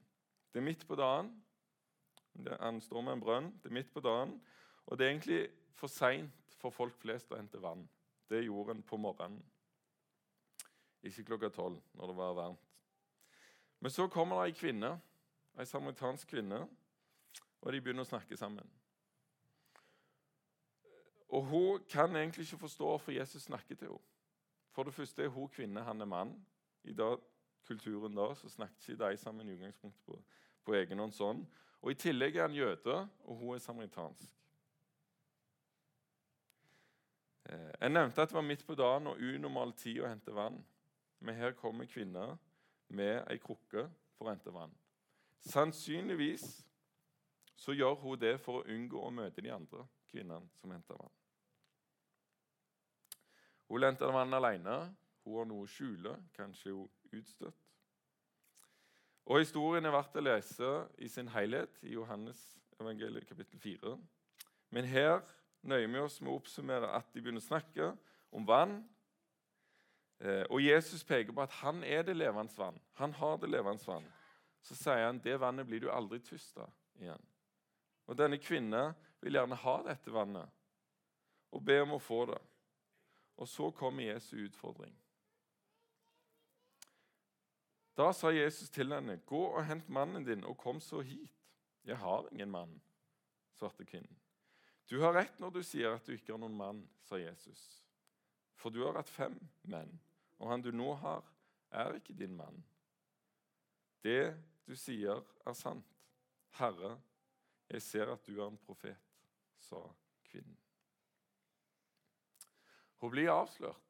Det 0.52 0.58
er 0.58 0.64
midt 0.64 0.86
på 0.86 0.94
dagen. 0.94 1.30
Han 2.60 2.80
står 2.80 3.00
med 3.00 3.12
en 3.12 3.20
brønn. 3.20 3.52
Det 3.62 3.70
er 3.70 3.74
midt 3.74 3.92
på 3.94 4.00
dagen. 4.00 4.40
Og 4.86 4.98
det 4.98 5.06
er 5.06 5.10
egentlig 5.10 5.48
for 5.74 5.86
seint 5.86 6.56
for 6.58 6.74
folk 6.74 6.96
flest 6.98 7.30
å 7.32 7.38
hente 7.38 7.60
vann. 7.62 7.84
Det 8.28 8.44
gjorde 8.44 8.76
en 8.76 8.82
på 8.82 8.96
morgenen. 8.96 9.44
Ikke 11.02 11.24
klokka 11.24 11.48
tolv, 11.48 11.80
når 11.94 12.06
det 12.06 12.16
var 12.16 12.34
varmt. 12.34 12.64
Men 13.80 13.90
så 13.90 14.08
kommer 14.08 14.40
det 14.40 14.50
ei 14.50 14.58
kvinne, 14.58 15.00
ei 15.58 15.66
samaritansk 15.66 16.28
kvinne, 16.28 16.64
og 17.60 17.72
de 17.72 17.80
begynner 17.80 18.02
å 18.02 18.10
snakke 18.10 18.36
sammen. 18.36 18.66
Og 21.28 21.44
Hun 21.44 21.84
kan 21.90 22.16
egentlig 22.16 22.46
ikke 22.46 22.58
forstå 22.58 22.84
hvorfor 22.84 23.12
Jesus 23.12 23.42
snakker 23.42 23.74
til 23.74 23.88
henne. 23.88 24.04
For 24.72 24.82
det 24.82 24.94
første 24.94 25.22
er 25.24 25.28
hun 25.28 25.48
kvinne, 25.48 25.82
han 25.82 26.00
er 26.00 26.06
mann. 26.06 26.46
I 26.84 26.92
da, 26.92 27.16
kulturen 27.66 28.14
da 28.14 28.34
så 28.34 28.48
snakket 28.48 28.88
ikke 28.88 29.10
de 29.10 29.16
sammen 29.16 29.48
i 29.48 29.52
utgangspunktet 29.56 30.04
på, 30.06 30.18
på 30.64 30.74
egen 30.78 30.98
hånd 31.02 31.12
sånn. 31.12 31.40
Og 31.82 31.90
I 31.90 31.98
tillegg 31.98 32.36
er 32.36 32.46
han 32.46 32.54
jøde, 32.54 33.08
og 33.24 33.40
hun 33.40 33.56
er 33.56 33.62
samaritansk. 33.62 34.30
Eh, 37.37 37.37
jeg 37.48 37.90
nevnte 37.90 38.22
at 38.22 38.30
det 38.30 38.36
var 38.36 38.44
midt 38.44 38.64
på 38.66 38.76
dagen 38.76 39.08
og 39.08 39.20
unormal 39.22 39.72
tid 39.78 40.02
å 40.02 40.08
hente 40.10 40.34
vann. 40.34 40.58
Men 41.20 41.34
her 41.34 41.56
kommer 41.58 41.88
kvinner 41.88 42.36
med 42.88 43.22
ei 43.30 43.38
krukke 43.42 43.88
for 44.16 44.28
å 44.28 44.32
hente 44.32 44.52
vann. 44.54 44.74
Sannsynligvis 45.48 46.44
så 47.58 47.74
gjør 47.74 47.94
hun 48.02 48.20
det 48.20 48.36
for 48.42 48.60
å 48.60 48.66
unngå 48.74 49.00
å 49.02 49.14
møte 49.14 49.42
de 49.42 49.52
andre 49.54 49.86
kvinnene 50.10 50.46
som 50.60 50.70
henter 50.70 50.98
vann. 50.98 51.14
Hun 53.68 53.84
henter 53.84 54.12
vann 54.12 54.34
alene. 54.34 54.76
Hun 55.24 55.40
har 55.40 55.48
noe 55.48 55.66
å 55.66 55.68
skjule, 55.68 56.14
kanskje 56.36 56.72
hun 56.72 57.18
utstøtt. 57.18 57.64
Og 59.28 59.42
Historien 59.42 59.84
er 59.84 59.92
verdt 59.92 60.16
å 60.16 60.24
lese 60.24 60.70
i 61.04 61.08
sin 61.12 61.28
helhet 61.28 61.74
i 61.84 61.92
Johannes 61.92 62.38
evangeliet 62.80 63.28
kapittel 63.28 63.60
4. 63.60 63.92
Men 64.72 64.88
her 64.88 65.20
nøyer 65.62 65.88
vi 65.88 66.00
oss 66.00 66.20
med 66.20 66.32
å 66.32 66.36
oppsummere 66.38 66.90
at 66.96 67.08
de 67.12 67.22
begynner 67.22 67.42
å 67.42 67.48
snakke 67.48 67.90
om 68.34 68.46
vann. 68.46 68.78
Eh, 70.20 70.44
og 70.50 70.62
Jesus 70.62 71.04
peker 71.04 71.34
på 71.34 71.42
at 71.42 71.56
han 71.62 71.82
er 71.84 72.04
det 72.06 72.16
levende 72.16 72.54
vann. 72.56 72.78
Han 73.00 73.12
har 73.12 73.36
det 73.38 73.50
levende 73.50 73.86
vann. 73.86 74.06
Så 74.62 74.76
sier 74.76 75.06
han 75.06 75.20
det 75.22 75.38
vannet 75.40 75.66
blir 75.66 75.80
du 75.80 75.90
aldri 75.90 76.20
tyst 76.20 76.58
av 76.58 76.70
igjen. 76.98 77.22
Og 78.08 78.16
Denne 78.18 78.38
kvinnen 78.40 78.94
vil 79.20 79.36
gjerne 79.36 79.58
ha 79.58 79.76
dette 79.86 80.12
vannet 80.12 80.54
og 81.52 81.64
be 81.64 81.78
om 81.82 81.96
å 81.96 82.02
få 82.02 82.24
det. 82.28 82.40
Og 83.38 83.48
så 83.48 83.70
kommer 83.70 84.04
Jesu 84.04 84.36
utfordring. 84.36 84.92
Da 87.98 88.12
sa 88.12 88.30
Jesus 88.30 88.70
til 88.70 88.92
henne, 88.92 89.16
'Gå 89.16 89.46
og 89.56 89.64
hent 89.66 89.88
mannen 89.88 90.24
din, 90.24 90.44
og 90.44 90.58
kom 90.58 90.80
så 90.80 91.00
hit.' 91.00 91.34
'Jeg 91.84 91.96
har 91.96 92.28
ingen 92.32 92.50
mann', 92.50 92.80
svarte 93.54 93.84
kvinnen. 93.84 94.18
'Du 94.88 95.00
har 95.00 95.12
rett 95.12 95.40
når 95.40 95.50
du 95.50 95.62
sier 95.62 95.92
at 95.94 96.06
du 96.06 96.14
ikke 96.14 96.32
har 96.32 96.40
noen 96.40 96.56
mann', 96.56 96.88
sa 97.04 97.18
Jesus. 97.20 97.84
'For 98.56 98.70
du 98.70 98.80
har 98.86 98.96
hatt 98.96 99.10
fem 99.12 99.36
menn, 99.62 100.00
og 100.38 100.48
han 100.50 100.62
du 100.64 100.70
nå 100.72 100.94
har, 100.94 101.24
er 101.70 101.98
ikke 102.00 102.16
din 102.16 102.36
mann.' 102.36 102.64
'Det 104.02 104.32
du 104.66 104.76
sier, 104.76 105.20
er 105.46 105.52
sant. 105.52 105.84
Herre, 106.56 107.00
jeg 107.68 107.82
ser 107.82 108.12
at 108.12 108.24
du 108.26 108.40
er 108.40 108.46
en 108.48 108.58
profet', 108.58 108.96
sa 109.58 109.82
kvinnen. 110.24 110.56
Hun 112.98 113.10
blir 113.10 113.30
avslørt. 113.30 113.84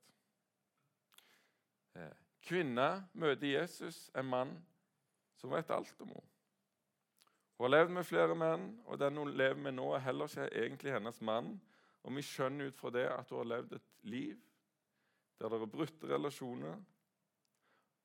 Eh, 1.95 2.17
kvinne 2.43 3.09
møter 3.13 3.47
Jesus, 3.47 4.11
en 4.15 4.27
mann 4.27 4.67
som 5.39 5.51
vet 5.55 5.71
alt 5.71 6.01
om 6.01 6.13
henne. 6.13 6.38
Hun 7.59 7.65
har 7.65 7.75
levd 7.75 7.91
med 7.91 8.07
flere 8.07 8.35
menn, 8.39 8.69
og 8.87 8.99
den 9.01 9.17
hun 9.19 9.33
lever 9.35 9.59
med 9.59 9.75
nå, 9.75 9.89
er 9.95 10.05
heller 10.05 10.31
ikke 10.31 10.47
egentlig 10.63 10.93
hennes 10.95 11.21
mann. 11.21 11.57
Og 12.07 12.15
vi 12.15 12.23
skjønner 12.23 12.71
ut 12.71 12.79
fra 12.79 12.93
det 12.95 13.09
at 13.11 13.31
hun 13.31 13.43
har 13.43 13.51
levd 13.57 13.75
et 13.77 13.89
liv 14.07 14.37
der 15.39 15.53
det 15.53 15.61
er 15.63 15.71
brutte 15.71 16.09
relasjoner, 16.11 16.79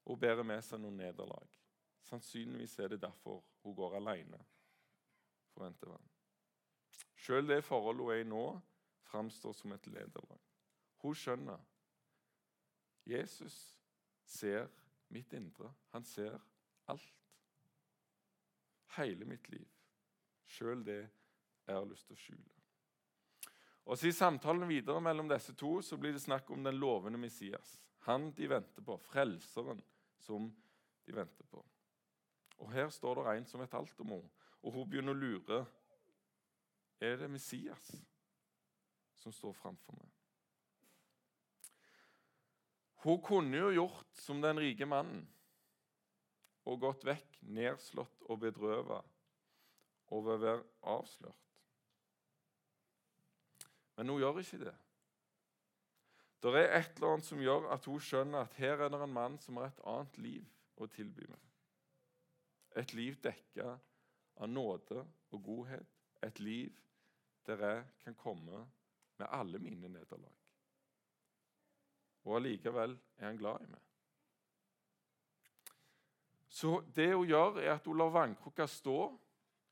og 0.05 0.19
bærer 0.19 0.43
med 0.45 0.61
seg 0.61 0.81
noen 0.83 0.99
nederlag. 0.99 1.53
Sannsynligvis 2.05 2.75
er 2.79 2.91
det 2.91 2.99
derfor 3.01 3.39
hun 3.63 3.73
går 3.75 3.95
alene 3.97 4.37
forventer 5.53 5.89
hente. 5.89 6.09
Selv 7.17 7.47
det 7.47 7.63
forholdet 7.63 8.03
hun 8.03 8.11
er 8.11 8.21
i 8.21 8.27
nå, 8.27 8.43
framstår 9.09 9.53
som 9.53 9.71
et 9.71 9.87
nederlag. 9.87 10.41
Hun 11.03 11.15
skjønner. 11.15 11.59
Jesus 13.05 13.55
ser 14.25 14.67
mitt 15.09 15.33
indre. 15.33 15.73
Han 15.91 16.03
ser 16.03 16.39
alt. 16.87 17.22
Hele 18.97 19.25
mitt 19.25 19.49
liv. 19.49 19.67
Sjøl 20.45 20.83
det 20.85 21.01
jeg 21.01 21.75
har 21.75 21.87
lyst 21.87 22.07
til 22.07 22.17
å 22.17 22.19
skjule. 22.19 22.53
Og 23.83 23.99
så 23.99 24.07
I 24.07 24.15
samtalen 24.15 24.67
videre 24.69 25.01
mellom 25.03 25.27
disse 25.31 25.55
to 25.59 25.75
så 25.83 25.97
blir 25.99 26.15
det 26.15 26.23
snakk 26.23 26.49
om 26.55 26.63
den 26.63 26.79
lovende 26.79 27.19
Messias. 27.19 27.77
Han 28.07 28.31
de 28.35 28.47
venter 28.51 28.83
på, 28.83 28.97
frelseren 29.09 29.81
som 30.19 30.47
de 31.03 31.15
venter 31.15 31.47
på. 31.51 31.63
Og 32.63 32.71
Her 32.71 32.89
står 32.89 33.19
det 33.19 33.37
en 33.37 33.47
som 33.47 33.63
vet 33.63 33.75
alt 33.75 33.99
om 34.03 34.15
henne, 34.15 34.31
og 34.63 34.75
hun 34.75 34.89
begynner 34.89 35.15
å 35.15 35.19
lure. 35.19 35.63
Er 37.03 37.17
det 37.19 37.31
Messias 37.31 37.89
som 39.19 39.35
står 39.35 39.55
framfor 39.57 39.97
meg? 39.97 40.11
Hun 43.03 43.19
kunne 43.23 43.59
jo 43.59 43.71
gjort 43.75 44.15
som 44.15 44.39
den 44.43 44.61
rike 44.63 44.87
mannen 44.87 45.25
og 46.69 46.79
gått 46.79 47.05
vekk, 47.07 47.39
nedslått 47.53 48.23
og 48.29 48.39
bedrøva 48.43 49.01
over 50.13 50.35
å 50.35 50.41
være 50.41 50.63
avslørt. 50.93 51.39
Men 53.97 54.09
hun 54.09 54.21
gjør 54.21 54.41
ikke 54.41 54.61
det. 54.63 54.73
Det 56.43 56.51
er 56.59 56.73
et 56.75 56.97
eller 56.97 57.13
annet 57.13 57.27
som 57.27 57.41
gjør 57.41 57.69
at 57.71 57.85
hun 57.87 58.01
skjønner 58.03 58.43
at 58.43 58.55
her 58.59 58.81
er 58.83 58.91
det 58.91 58.99
en 58.99 59.15
mann 59.15 59.37
som 59.39 59.59
har 59.61 59.69
et 59.69 59.83
annet 59.87 60.17
liv 60.19 60.47
å 60.75 60.89
tilby 60.91 61.27
meg. 61.29 61.43
Et 62.81 62.93
liv 62.97 63.19
dekka 63.23 63.77
av 64.41 64.49
nåde 64.49 65.05
og 65.31 65.43
godhet. 65.45 65.99
Et 66.25 66.39
liv 66.39 66.79
der 67.47 67.63
jeg 67.63 67.85
kan 68.03 68.17
komme 68.19 68.65
med 69.19 69.27
alle 69.29 69.59
mine 69.59 69.91
nederlag. 69.91 70.35
Og 72.23 72.37
allikevel 72.39 72.97
er 73.17 73.27
han 73.27 73.39
glad 73.39 73.63
i 73.63 73.71
meg. 73.71 73.82
Så 76.53 76.83
det 76.95 77.13
hun 77.15 77.25
gjør, 77.25 77.57
er 77.57 77.71
at 77.73 77.85
hun 77.89 77.97
lar 77.97 78.11
vannkrukka 78.13 78.67
stå, 78.69 78.97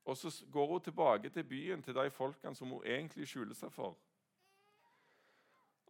og 0.05 0.17
så 0.17 0.31
går 0.51 0.67
hun 0.67 0.81
tilbake 0.81 1.29
til 1.29 1.43
byen, 1.43 1.83
til 1.83 1.93
de 1.95 2.09
folkene 2.09 2.55
som 2.57 2.71
hun 2.73 2.85
egentlig 2.85 3.27
skjuler 3.29 3.53
seg 3.53 3.69
for. 3.73 3.93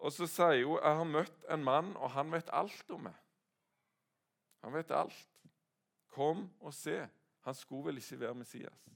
Og 0.02 0.12
så 0.12 0.28
sier 0.28 0.66
hun 0.66 0.82
jeg 0.82 0.98
har 1.00 1.08
møtt 1.08 1.46
en 1.50 1.64
mann, 1.64 1.94
og 1.96 2.12
han 2.12 2.32
vet 2.34 2.52
alt 2.52 2.92
om 2.92 3.06
meg. 3.08 3.16
Han 4.66 4.74
vet 4.76 4.92
alt. 4.92 5.28
Kom 6.12 6.50
og 6.60 6.74
se. 6.74 6.98
Han 7.48 7.56
skulle 7.56 7.88
vel 7.88 8.02
ikke 8.02 8.20
være 8.20 8.36
Messias. 8.36 8.90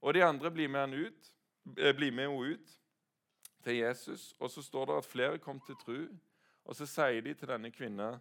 Og 0.00 0.14
de 0.14 0.22
andre 0.24 0.50
blir 0.50 0.68
med, 0.68 0.94
ut, 0.94 1.32
eh, 1.78 1.94
blir 1.94 2.12
med 2.12 2.28
henne 2.28 2.54
ut 2.54 2.78
til 3.64 3.76
Jesus. 3.76 4.34
Og 4.38 4.50
så 4.50 4.62
står 4.62 4.86
det 4.86 4.96
at 4.96 5.10
flere 5.10 5.38
kom 5.38 5.60
til 5.60 5.74
tru, 5.74 6.06
Og 6.64 6.76
så 6.76 6.86
sier 6.86 7.20
de 7.20 7.34
til 7.34 7.48
denne 7.48 7.70
kvinnen 7.74 8.20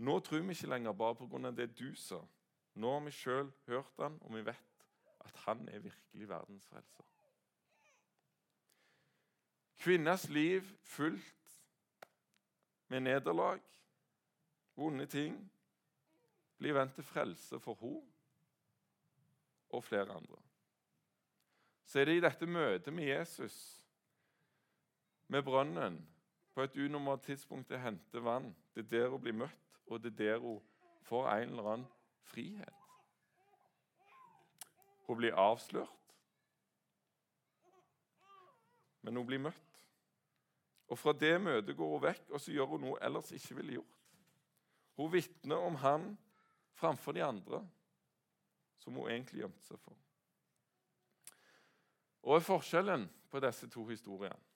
nå 0.00 0.16
tror 0.24 0.40
vi 0.40 0.56
ikke 0.56 0.70
lenger 0.72 0.92
bare 0.96 1.14
pga. 1.14 1.50
det 1.50 1.78
du 1.78 1.94
sa. 1.94 2.20
Nå 2.74 2.92
har 2.92 3.00
vi 3.04 3.10
sjøl 3.10 3.52
hørt 3.66 3.98
han, 3.98 4.18
og 4.22 4.34
vi 4.34 4.44
vet 4.46 4.84
at 5.20 5.36
han 5.44 5.68
er 5.68 5.78
virkelig 5.78 6.28
verdens 6.28 6.66
frelser. 6.66 7.04
Kvinners 9.78 10.28
liv 10.28 10.62
fullt 10.82 11.34
med 12.88 13.00
nederlag, 13.00 13.60
vonde 14.76 15.06
ting, 15.06 15.36
blir 16.58 16.72
vendt 16.72 16.94
til 16.94 17.04
frelse 17.04 17.60
for 17.60 17.78
henne 17.80 18.02
og 19.70 19.84
flere 19.84 20.12
andre. 20.16 20.40
Så 21.84 22.00
er 22.00 22.04
det 22.04 22.16
i 22.16 22.24
dette 22.24 22.46
møtet 22.46 22.92
med 22.92 23.04
Jesus, 23.04 23.80
med 25.28 25.42
brønnen, 25.42 26.08
på 26.54 26.62
et 26.62 26.76
unormalt 26.76 27.22
tidspunkt 27.22 27.72
å 27.72 27.78
hente 27.80 28.22
vann, 28.24 28.50
det 28.74 28.84
er 28.84 28.90
der 28.90 29.08
hun 29.08 29.22
blir 29.22 29.36
møtt, 29.44 29.69
og 29.90 30.02
det 30.02 30.12
er 30.12 30.16
der 30.16 30.38
hun 30.38 30.60
får 31.02 31.28
en 31.30 31.48
eller 31.48 31.72
annen 31.72 31.86
frihet. 32.22 32.74
Hun 35.06 35.16
blir 35.16 35.34
avslørt, 35.34 36.14
men 39.02 39.16
hun 39.16 39.26
blir 39.26 39.42
møtt. 39.42 39.66
Og 40.90 40.98
Fra 40.98 41.12
det 41.12 41.40
møtet 41.40 41.76
går 41.76 41.90
hun 41.90 42.02
vekk, 42.02 42.30
og 42.30 42.40
så 42.40 42.52
gjør 42.52 42.66
hun 42.74 42.84
noe 42.84 43.00
ellers 43.02 43.32
ikke 43.34 43.56
ville 43.58 43.78
gjort. 43.78 43.98
Hun 44.98 45.12
vitner 45.12 45.56
om 45.56 45.74
han 45.82 46.06
framfor 46.74 47.12
de 47.12 47.24
andre, 47.24 47.62
som 48.78 48.94
hun 48.94 49.10
egentlig 49.10 49.42
gjemte 49.42 49.62
seg 49.64 49.78
for. 49.82 49.96
Og 52.22 52.36
er 52.36 52.44
forskjellen 52.44 53.06
på 53.30 53.40
disse 53.40 53.68
to 53.70 53.84
historiene? 53.88 54.49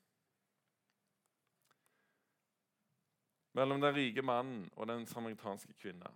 Mellom 3.54 3.80
den 3.80 3.94
rike 3.94 4.23
mannen 4.23 4.68
og 4.76 4.88
den 4.90 5.06
samaritanske 5.06 5.73
kvinna. 5.78 6.11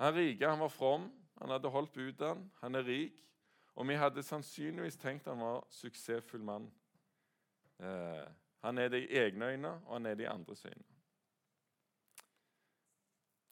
Han 0.00 0.14
rike 0.14 0.48
han 0.48 0.60
var 0.60 0.68
from, 0.68 1.10
han 1.40 1.50
hadde 1.50 1.70
holdt 1.70 1.92
budene, 1.92 2.50
han 2.60 2.74
er 2.74 2.86
rik. 2.86 3.24
Og 3.74 3.88
vi 3.88 3.94
hadde 3.94 4.22
sannsynligvis 4.22 4.96
tenkt 4.98 5.28
han 5.30 5.38
var 5.38 5.66
suksessfull 5.70 6.42
mann. 6.42 6.70
Eh, 7.78 8.24
han 8.64 8.78
er 8.78 8.88
det 8.88 9.04
i 9.04 9.18
egne 9.18 9.52
øyne, 9.52 9.70
og 9.86 9.92
han 9.92 10.06
er 10.06 10.14
det 10.14 10.24
i 10.24 10.32
andres 10.32 10.64
øyne. 10.64 10.84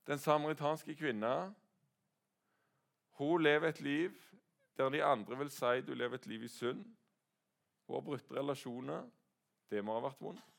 Den 0.06 0.18
samaritanske 0.18 0.94
kvinna 0.94 1.52
hun 3.18 3.42
lever 3.42 3.68
et 3.68 3.80
liv 3.80 4.12
der 4.76 4.88
de 4.88 5.04
andre 5.04 5.38
vil 5.38 5.50
si 5.50 5.80
du 5.86 5.94
lever 5.94 6.14
et 6.14 6.26
liv 6.26 6.42
i 6.42 6.48
synd. 6.48 6.84
Hun 7.86 7.94
har 7.94 8.00
brutt 8.00 8.32
relasjoner. 8.32 9.10
Det 9.70 9.84
må 9.84 9.94
ha 9.94 10.02
vært 10.04 10.20
vondt. 10.20 10.55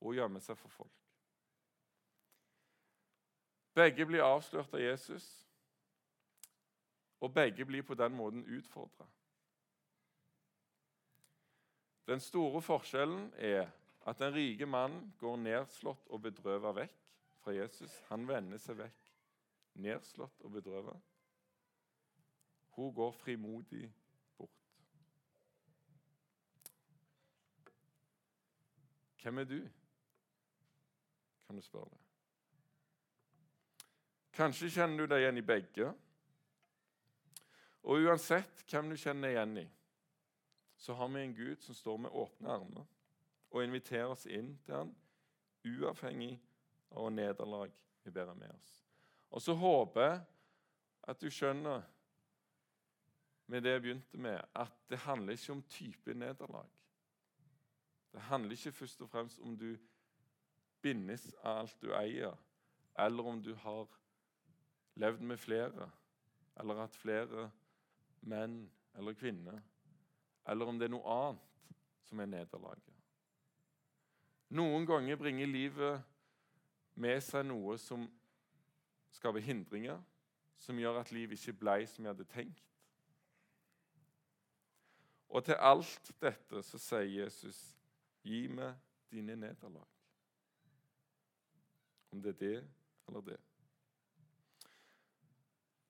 Og 0.00 0.14
gjemmer 0.14 0.42
seg 0.42 0.58
for 0.58 0.70
folk. 0.70 0.94
Begge 3.78 4.06
blir 4.06 4.24
avslørt 4.26 4.72
av 4.74 4.82
Jesus, 4.82 5.26
og 7.20 7.34
begge 7.34 7.66
blir 7.66 7.82
på 7.86 7.94
den 7.94 8.14
måten 8.14 8.44
utfordra. 8.46 9.06
Den 12.08 12.20
store 12.20 12.62
forskjellen 12.62 13.32
er 13.36 13.68
at 14.08 14.18
den 14.18 14.34
rike 14.34 14.66
mannen 14.66 15.12
går 15.20 15.36
nedslått 15.36 16.06
og 16.08 16.22
bedrøva 16.24 16.72
vekk 16.78 16.94
fra 17.42 17.52
Jesus. 17.52 17.92
Han 18.08 18.24
vender 18.28 18.58
seg 18.62 18.78
vekk, 18.78 19.10
nedslått 19.84 20.46
og 20.46 20.54
bedrøva. 20.56 20.94
Hun 22.78 22.94
går 22.94 23.12
frimodig 23.12 23.90
bort. 24.38 24.64
Hvem 29.22 29.38
er 29.38 29.50
du? 29.52 29.60
Kan 31.48 31.56
du 31.56 31.64
spørre 31.64 31.88
deg. 31.88 32.04
Kanskje 34.36 34.68
kjenner 34.70 35.00
du 35.00 35.10
deg 35.10 35.22
igjen 35.24 35.40
i 35.40 35.46
begge. 35.48 35.88
Og 37.88 38.04
uansett 38.04 38.60
hvem 38.68 38.92
du 38.92 38.98
kjenner 39.00 39.32
igjen 39.32 39.56
i, 39.62 39.64
så 40.78 40.94
har 40.94 41.08
vi 41.08 41.22
en 41.24 41.34
Gud 41.34 41.64
som 41.64 41.74
står 41.74 41.96
med 42.04 42.14
åpne 42.14 42.52
armer 42.52 42.84
og 43.48 43.64
inviterer 43.64 44.12
oss 44.12 44.26
inn 44.28 44.52
til 44.66 44.76
han, 44.76 44.90
uavhengig 45.64 46.34
av 46.92 47.08
nederlag 47.12 47.72
vi 48.04 48.12
bærer 48.12 48.36
med 48.36 48.52
oss. 48.52 48.74
Og 49.32 49.42
så 49.42 49.56
håper 49.56 50.04
jeg 50.04 50.20
at 51.08 51.20
du 51.24 51.30
skjønner 51.32 51.86
med 53.48 53.64
det 53.64 53.72
jeg 53.72 53.82
begynte 53.86 54.20
med, 54.20 54.42
at 54.52 54.74
det 54.92 55.00
handler 55.08 55.32
ikke 55.32 55.56
om 55.56 55.62
type 55.72 56.14
nederlag. 56.14 56.68
Det 58.12 58.20
handler 58.28 58.52
ikke 58.52 58.72
først 58.72 59.02
og 59.02 59.10
fremst 59.10 59.40
om 59.40 59.56
du 59.56 59.72
bindes 60.82 61.28
av 61.42 61.64
alt 61.64 61.80
du 61.82 61.92
eier, 61.96 62.36
eller 62.98 63.26
om 63.30 63.42
du 63.42 63.54
har 63.54 63.88
levd 64.98 65.22
med 65.22 65.38
flere, 65.38 65.90
eller 66.58 66.82
hatt 66.82 66.96
flere 66.98 67.48
menn 68.26 68.64
eller 68.98 69.14
kvinner, 69.14 69.60
eller 70.48 70.66
om 70.66 70.78
det 70.78 70.88
er 70.88 70.94
noe 70.94 71.14
annet 71.14 71.74
som 72.08 72.20
er 72.20 72.30
nederlaget. 72.30 72.94
Noen 74.48 74.86
ganger 74.88 75.20
bringer 75.20 75.46
livet 75.46 76.00
med 76.98 77.20
seg 77.22 77.44
noe 77.46 77.76
som 77.78 78.06
skaper 79.12 79.44
hindringer, 79.44 80.00
som 80.58 80.78
gjør 80.80 81.02
at 81.02 81.12
livet 81.14 81.38
ikke 81.38 81.60
ble 81.60 81.82
som 81.86 82.04
jeg 82.04 82.14
hadde 82.14 82.30
tenkt. 82.32 82.64
Og 85.28 85.44
til 85.44 85.60
alt 85.60 86.10
dette 86.22 86.62
så 86.64 86.80
sier 86.80 87.22
Jesus, 87.22 87.76
'Gi 88.24 88.46
meg 88.48 88.74
dine 89.10 89.36
nederlag'. 89.36 89.97
Om 92.12 92.22
det 92.22 92.34
er 92.34 92.40
det 92.42 92.56
eller 93.08 93.20
det. 93.20 93.38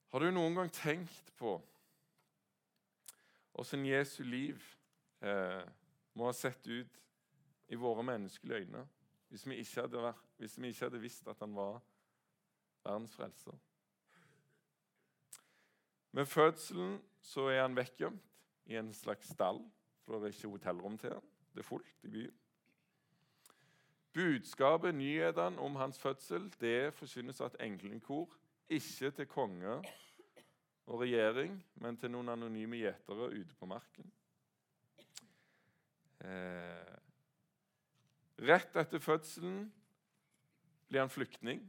Har 0.09 0.22
du 0.24 0.31
noen 0.33 0.54
gang 0.57 0.70
tenkt 0.72 1.33
på 1.37 1.59
åssen 3.59 3.85
Jesu 3.87 4.22
liv 4.24 4.62
eh, 5.20 5.64
må 6.14 6.31
ha 6.31 6.35
sett 6.37 6.66
ut 6.66 7.00
i 7.68 7.76
våre 7.76 8.04
menneskelige 8.07 8.64
øyne 8.64 8.87
hvis 9.28 9.44
vi, 9.44 9.59
vært, 9.76 10.20
hvis 10.40 10.54
vi, 10.57 10.70
ikke 10.72 10.87
hadde 10.87 11.00
visst 11.02 11.26
at 11.28 11.42
han 11.44 11.52
var 11.52 11.83
verdens 12.87 13.12
frelser? 13.12 13.59
Med 16.16 16.26
fødselen 16.26 16.96
så 17.20 17.50
er 17.52 17.61
han 17.61 17.76
vekkgjemt 17.76 18.24
i 18.72 18.78
en 18.81 18.88
slags 18.96 19.28
stall, 19.28 19.61
for 20.04 20.16
det 20.16 20.31
er 20.31 20.38
ikke 20.38 20.54
hotellrom 20.54 20.96
til 20.98 21.12
han. 21.12 21.26
Det 21.52 21.61
er 21.61 21.68
fullt 21.68 22.09
i 22.09 22.12
byen. 22.14 22.38
Budskapet, 24.18 24.94
nyhetene 24.98 25.61
om 25.62 25.76
hans 25.78 25.98
fødsel, 26.02 26.48
det 26.61 26.94
forsynes 26.98 27.38
av 27.40 27.52
et 27.52 27.61
englenkor 27.68 28.26
ikke 28.68 29.12
til 29.14 29.28
konge 29.31 29.76
og 30.88 31.02
regjering, 31.04 31.54
men 31.78 31.96
til 32.00 32.11
noen 32.11 32.33
anonyme 32.33 32.81
gjetere 32.81 33.28
ute 33.31 33.54
på 33.61 33.68
marken. 33.70 34.11
Eh, 36.26 36.94
rett 38.42 38.76
etter 38.83 38.98
fødselen 38.98 39.68
blir 40.88 41.04
han 41.04 41.14
flyktning 41.14 41.62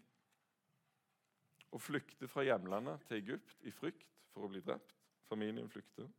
og 1.70 1.82
flykter 1.86 2.32
fra 2.32 2.48
hjemlandet 2.48 3.06
til 3.06 3.22
Egypt 3.22 3.70
i 3.70 3.76
frykt 3.76 4.10
for 4.34 4.48
å 4.48 4.52
bli 4.52 4.66
drept. 4.66 4.96
Familien 5.30 5.70
flykter. 5.70 6.10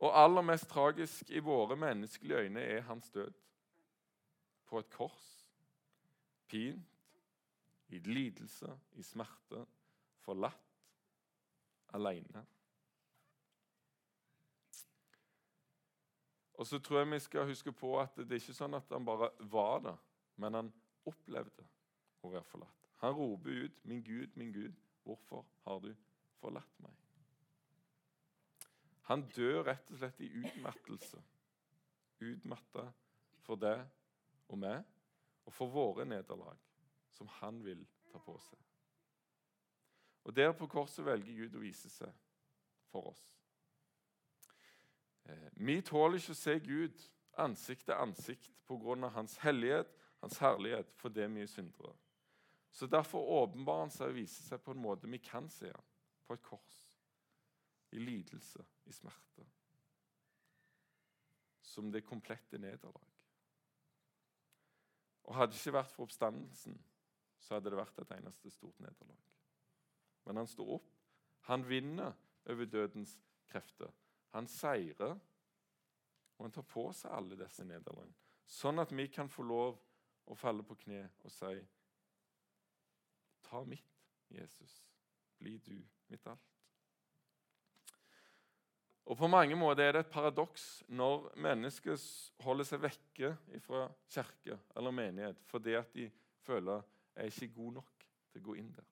Og 0.00 0.12
aller 0.16 0.44
mest 0.44 0.70
tragisk 0.72 1.28
i 1.28 1.42
våre 1.44 1.76
menneskelige 1.76 2.46
øyne 2.46 2.60
er 2.60 2.86
hans 2.88 3.10
død. 3.12 3.34
På 4.66 4.80
et 4.80 4.90
kors, 4.90 5.28
pint, 6.48 6.90
i 7.88 7.98
lidelse, 7.98 8.70
i 8.98 9.02
smerte, 9.02 9.64
forlatt, 10.24 10.60
alene. 11.94 12.46
Og 16.54 16.66
så 16.66 16.78
tror 16.78 16.98
jeg 16.98 17.10
vi 17.10 17.18
skal 17.18 17.46
huske 17.46 17.72
på 17.72 17.92
at 18.00 18.16
det 18.16 18.30
er 18.30 18.42
ikke 18.42 18.56
sånn 18.56 18.78
at 18.78 18.90
han 18.94 19.06
bare 19.06 19.30
var 19.50 19.80
det, 19.84 19.94
men 20.42 20.58
han 20.58 20.72
opplevde 21.06 21.66
å 22.22 22.30
være 22.32 22.46
forlatt. 22.48 22.90
Han 23.02 23.14
roper 23.14 23.64
ut, 23.64 23.80
'Min 23.84 24.02
Gud, 24.02 24.36
min 24.36 24.52
Gud, 24.52 24.74
hvorfor 25.02 25.46
har 25.64 25.80
du 25.80 25.94
forlatt 26.40 26.80
meg?' 26.80 27.00
Han 29.02 29.26
dør 29.36 29.64
rett 29.66 29.90
og 29.90 29.98
slett 29.98 30.20
i 30.20 30.30
utmattelse. 30.40 31.20
Utmatta 32.20 32.86
for 33.44 33.60
det 33.60 33.76
og 34.48 34.58
meg, 34.58 34.84
og 35.44 35.52
for 35.52 35.72
våre 35.72 36.04
nederlag, 36.04 36.58
som 37.10 37.28
han 37.40 37.60
vil 37.64 37.84
ta 38.10 38.18
på 38.18 38.36
seg. 38.40 38.60
Og 40.24 40.36
Der 40.36 40.52
på 40.52 40.66
korset 40.66 41.04
velger 41.04 41.36
Gud 41.36 41.56
å 41.56 41.60
vise 41.60 41.90
seg 41.92 42.12
for 42.88 43.10
oss. 43.10 43.24
Eh, 45.24 45.50
vi 45.56 45.80
tåler 45.84 46.16
ikke 46.16 46.32
å 46.32 46.38
se 46.38 46.58
Gud 46.64 47.04
ansikt 47.40 47.84
til 47.84 47.94
ansikt 47.94 48.50
pga. 48.66 49.08
hans 49.08 49.36
hellighet, 49.36 49.90
hans 50.20 50.38
herlighet, 50.38 50.92
fordi 50.96 51.26
vi 51.26 51.42
er 51.42 51.46
syndere. 51.46 51.94
Så 52.70 52.86
Derfor 52.86 53.18
åpenbarer 53.18 53.80
han 53.80 53.90
seg 53.90 54.08
og 54.08 54.14
viser 54.14 54.42
seg 54.42 54.60
på 54.60 54.72
en 54.72 54.82
måte 54.82 55.10
vi 55.10 55.18
kan 55.18 55.48
se 55.48 55.66
ham, 55.66 55.84
på 56.26 56.34
et 56.34 56.42
kors. 56.42 56.80
I 57.92 57.98
lidelse, 57.98 58.64
i 58.84 58.92
smerte. 58.92 59.44
Som 61.62 61.92
det 61.92 62.06
komplette 62.06 62.58
nederlag. 62.58 63.13
Og 65.24 65.34
Hadde 65.34 65.52
det 65.52 65.60
ikke 65.60 65.78
vært 65.78 65.92
for 65.92 66.04
oppstandelsen, 66.04 66.76
så 67.40 67.56
hadde 67.56 67.72
det 67.72 67.78
vært 67.78 68.00
et 68.00 68.12
eneste 68.16 68.50
stort 68.52 68.80
nederlag. 68.80 69.20
Men 70.24 70.40
han 70.40 70.48
står 70.48 70.74
opp. 70.78 70.90
Han 71.48 71.64
vinner 71.68 72.12
over 72.48 72.64
dødens 72.64 73.18
krefter. 73.48 73.90
Han 74.32 74.48
seirer, 74.48 75.18
og 76.36 76.44
han 76.44 76.52
tar 76.52 76.66
på 76.68 76.86
seg 76.96 77.12
alle 77.12 77.38
disse 77.38 77.64
nederlagene. 77.64 78.16
Sånn 78.46 78.80
at 78.80 78.92
vi 78.92 79.06
kan 79.12 79.28
få 79.32 79.44
lov 79.46 79.78
å 80.28 80.36
falle 80.36 80.64
på 80.64 80.76
kne 80.84 81.04
og 81.22 81.32
si 81.32 81.54
Ta 83.44 83.60
mitt, 83.68 83.98
Jesus. 84.32 84.78
Bli 85.38 85.58
du 85.58 85.76
mitt 86.08 86.26
alt. 86.26 86.53
Og 89.04 89.16
På 89.16 89.28
mange 89.28 89.56
måter 89.56 89.84
er 89.84 89.92
det 89.92 90.00
et 90.06 90.12
paradoks 90.12 90.82
når 90.88 91.26
mennesker 91.36 91.98
holder 92.40 92.64
seg 92.64 92.80
vekke 92.80 93.34
fra 93.60 93.84
kirke 94.08 94.56
eller 94.76 94.96
menighet 94.96 95.42
fordi 95.50 95.74
at 95.76 95.92
de 95.92 96.06
føler 96.46 96.80
jeg 97.14 97.26
er 97.26 97.30
ikke 97.30 97.54
god 97.54 97.72
nok 97.72 98.06
til 98.32 98.40
å 98.40 98.44
gå 98.46 98.54
inn 98.58 98.70
der. 98.74 98.86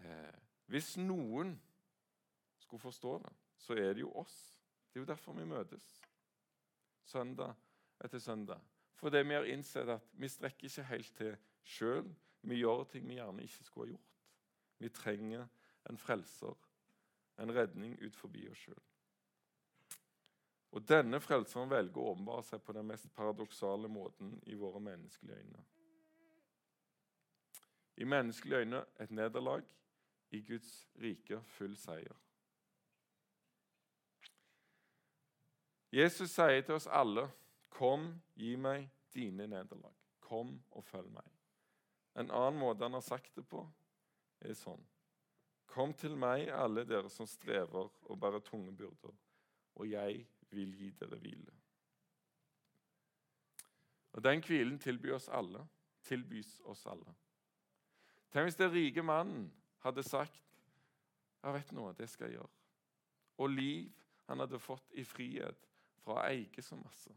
Eh, 0.00 0.38
hvis 0.72 0.94
noen 1.02 1.52
skulle 2.62 2.80
forstå 2.80 3.18
det, 3.24 3.32
så 3.60 3.76
er 3.76 3.92
det 3.92 4.04
jo 4.06 4.14
oss. 4.22 4.38
Det 4.88 5.00
er 5.00 5.04
jo 5.04 5.10
derfor 5.10 5.36
vi 5.36 5.44
møtes 5.50 5.90
søndag 7.04 7.52
etter 8.00 8.22
søndag. 8.22 8.62
Fordi 8.96 9.22
vi 9.26 9.34
har 9.34 9.48
innsett 9.48 9.88
at 9.88 10.08
vi 10.12 10.28
strekker 10.28 10.68
ikke 10.68 10.88
helt 10.88 11.12
til 11.16 11.36
sjøl. 11.64 12.08
Vi 12.42 12.62
gjør 12.62 12.86
ting 12.88 13.08
vi 13.08 13.18
gjerne 13.18 13.44
ikke 13.44 13.66
skulle 13.66 13.90
ha 13.90 13.96
gjort. 13.96 14.16
Vi 14.80 14.88
trenger 14.88 15.46
en 15.90 15.98
frelser, 16.00 16.56
en 17.38 17.54
redning 17.54 17.96
ut 18.00 18.16
forbi 18.16 18.48
oss 18.50 18.58
sjøl. 18.58 18.80
Og 20.70 20.86
Denne 20.86 21.18
frelseren 21.20 21.70
velger 21.70 21.98
å 21.98 22.12
åpenbare 22.12 22.44
seg 22.46 22.62
på 22.62 22.74
den 22.76 22.86
mest 22.86 23.10
paradoksale 23.14 23.88
måten 23.90 24.36
i 24.46 24.54
våre 24.54 24.80
menneskelige 24.80 25.38
øyne. 25.38 25.64
I 27.96 28.04
menneskelige 28.04 28.58
øyne 28.58 28.84
et 29.00 29.10
nederlag, 29.10 29.64
i 30.30 30.40
Guds 30.46 30.88
rike 31.02 31.40
full 31.42 31.74
seier. 31.76 32.14
Jesus 35.92 36.30
sier 36.30 36.62
til 36.62 36.74
oss 36.74 36.86
alle, 36.86 37.30
'Kom, 37.70 38.22
gi 38.36 38.56
meg 38.56 38.90
dine 39.14 39.46
nederlag. 39.46 39.94
Kom 40.20 40.62
og 40.70 40.84
følg 40.84 41.10
meg.' 41.10 41.30
En 42.14 42.30
annen 42.30 42.60
måte 42.60 42.82
han 42.82 42.92
har 42.92 43.00
sagt 43.00 43.36
det 43.36 43.48
på, 43.48 43.72
er 44.40 44.54
sånn. 44.54 44.86
Kom 45.70 45.94
til 45.94 46.16
meg, 46.18 46.48
alle 46.50 46.82
dere 46.84 47.10
som 47.12 47.28
strever 47.30 47.88
og 48.02 48.20
bærer 48.20 48.42
tunge 48.42 48.72
byrder, 48.76 49.14
og 49.74 49.90
jeg 49.90 50.24
vil 50.50 50.72
gi 50.76 50.90
dere 50.98 51.18
hvile. 51.22 51.54
Og 54.12 54.24
Den 54.24 54.42
hvilen 54.42 54.78
tilbyr 54.78 55.14
oss 55.14 55.28
alle, 55.28 55.62
tilbys 56.02 56.60
oss 56.64 56.86
alle. 56.86 57.14
Tenk 58.30 58.48
hvis 58.48 58.58
den 58.58 58.72
rike 58.72 59.02
mannen 59.02 59.50
hadde 59.84 60.02
sagt 60.02 60.42
jeg 61.40 61.54
vet 61.54 61.70
noe, 61.72 61.94
det 61.96 62.08
skal 62.10 62.28
jeg 62.28 62.36
gjøre. 62.36 62.56
Og 63.40 63.48
liv 63.48 63.92
han 64.26 64.42
hadde 64.42 64.58
fått 64.60 64.92
i 65.00 65.04
frihet 65.08 65.68
fra 66.04 66.18
å 66.18 66.24
eie 66.28 66.62
så 66.62 66.76
masse. 66.76 67.14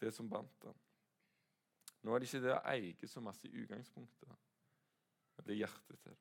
Det 0.00 0.10
som 0.12 0.28
bandt 0.28 0.66
han. 0.66 0.80
Nå 2.02 2.12
er 2.12 2.20
det 2.20 2.28
ikke 2.28 2.42
det 2.42 2.56
å 2.56 2.64
eie 2.72 3.08
så 3.08 3.22
masse 3.24 3.46
i 3.48 3.54
utgangspunktet, 3.62 4.34
det 5.42 5.52
er 5.56 5.64
hjertet 5.64 5.98
til 5.98 6.12
det. 6.12 6.20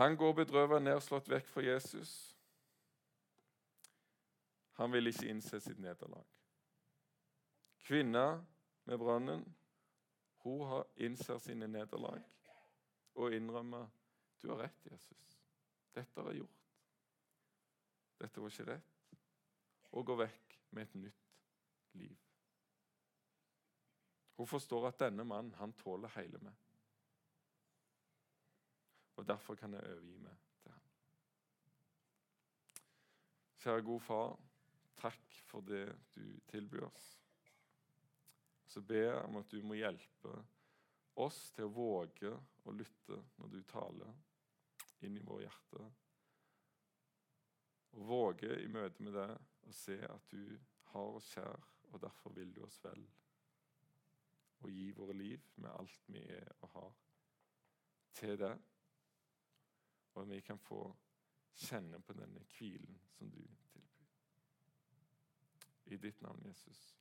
Han 0.00 0.16
går 0.16 0.32
bedrøvet 0.32 0.82
nedslått 0.82 1.28
vekk 1.28 1.48
fra 1.50 1.62
Jesus. 1.64 2.12
Han 4.80 4.92
vil 4.92 5.10
ikke 5.10 5.28
innse 5.28 5.60
sitt 5.60 5.78
nederlag. 5.82 6.24
Kvinna 7.84 8.40
med 8.88 8.98
brønnen 8.98 9.42
hun 10.40 10.84
innser 10.96 11.38
sine 11.38 11.68
nederlag 11.68 12.22
og 13.20 13.34
innrømmer 13.36 13.90
du 14.40 14.48
har 14.48 14.62
rett, 14.64 14.86
Jesus. 14.88 15.36
Dette 15.92 16.20
har 16.20 16.30
jeg 16.30 16.40
gjort. 16.40 16.60
Dette 18.20 18.40
var 18.40 18.54
ikke 18.54 18.68
rett. 18.70 18.96
Og 19.90 20.06
går 20.06 20.20
vekk 20.22 20.56
med 20.70 20.86
et 20.86 20.94
nytt 21.02 21.34
liv. 22.00 22.29
Hun 24.40 24.46
forstår 24.48 24.86
at 24.88 25.02
denne 25.02 25.24
mannen 25.28 25.52
han 25.60 25.72
tåler 25.76 26.08
hele 26.14 26.38
meg. 26.40 26.60
Og 29.20 29.26
derfor 29.28 29.58
kan 29.60 29.74
jeg 29.76 29.84
overgi 29.84 30.14
meg 30.16 30.38
til 30.62 30.72
ham. 30.72 30.86
Kjære 33.60 33.84
gode 33.90 34.04
far, 34.06 34.32
takk 34.96 35.36
for 35.50 35.68
det 35.68 35.82
du 36.16 36.24
tilbyr 36.48 36.88
oss. 36.88 37.10
Så 38.64 38.80
ber 38.80 39.10
jeg 39.10 39.20
om 39.26 39.36
at 39.42 39.52
du 39.52 39.60
må 39.60 39.76
hjelpe 39.76 40.32
oss 41.20 41.42
til 41.52 41.68
å 41.68 41.74
våge 41.76 42.32
å 42.64 42.78
lytte 42.80 43.20
når 43.36 43.54
du 43.58 43.60
taler 43.68 45.04
inn 45.04 45.20
i 45.20 45.28
våre 45.28 45.50
hjerter. 45.50 45.94
Og 47.92 48.08
våge 48.16 48.56
i 48.64 48.72
møte 48.72 49.04
med 49.04 49.20
deg 49.20 49.68
å 49.68 49.80
se 49.84 50.00
at 50.00 50.32
du 50.32 50.56
har 50.94 51.16
oss 51.20 51.34
kjær, 51.36 51.72
og 51.92 52.06
derfor 52.08 52.40
vil 52.40 52.56
du 52.56 52.64
oss 52.64 52.80
vel. 52.88 53.10
Og 54.60 54.70
gi 54.70 54.90
våre 54.92 55.16
liv 55.16 55.44
med 55.56 55.70
alt 55.72 56.08
vi 56.12 56.20
er 56.20 56.52
og 56.60 56.68
har, 56.74 56.96
til 58.12 58.36
deg. 58.38 58.58
Og 60.14 60.22
at 60.22 60.30
vi 60.30 60.40
kan 60.40 60.58
få 60.58 60.82
kjenne 61.56 62.00
på 62.00 62.12
denne 62.12 62.42
hvilen 62.56 63.00
som 63.16 63.30
du 63.30 63.42
tilbyr. 63.72 64.08
I 65.86 65.96
ditt 65.96 66.22
navn, 66.22 66.44
Jesus. 66.46 66.99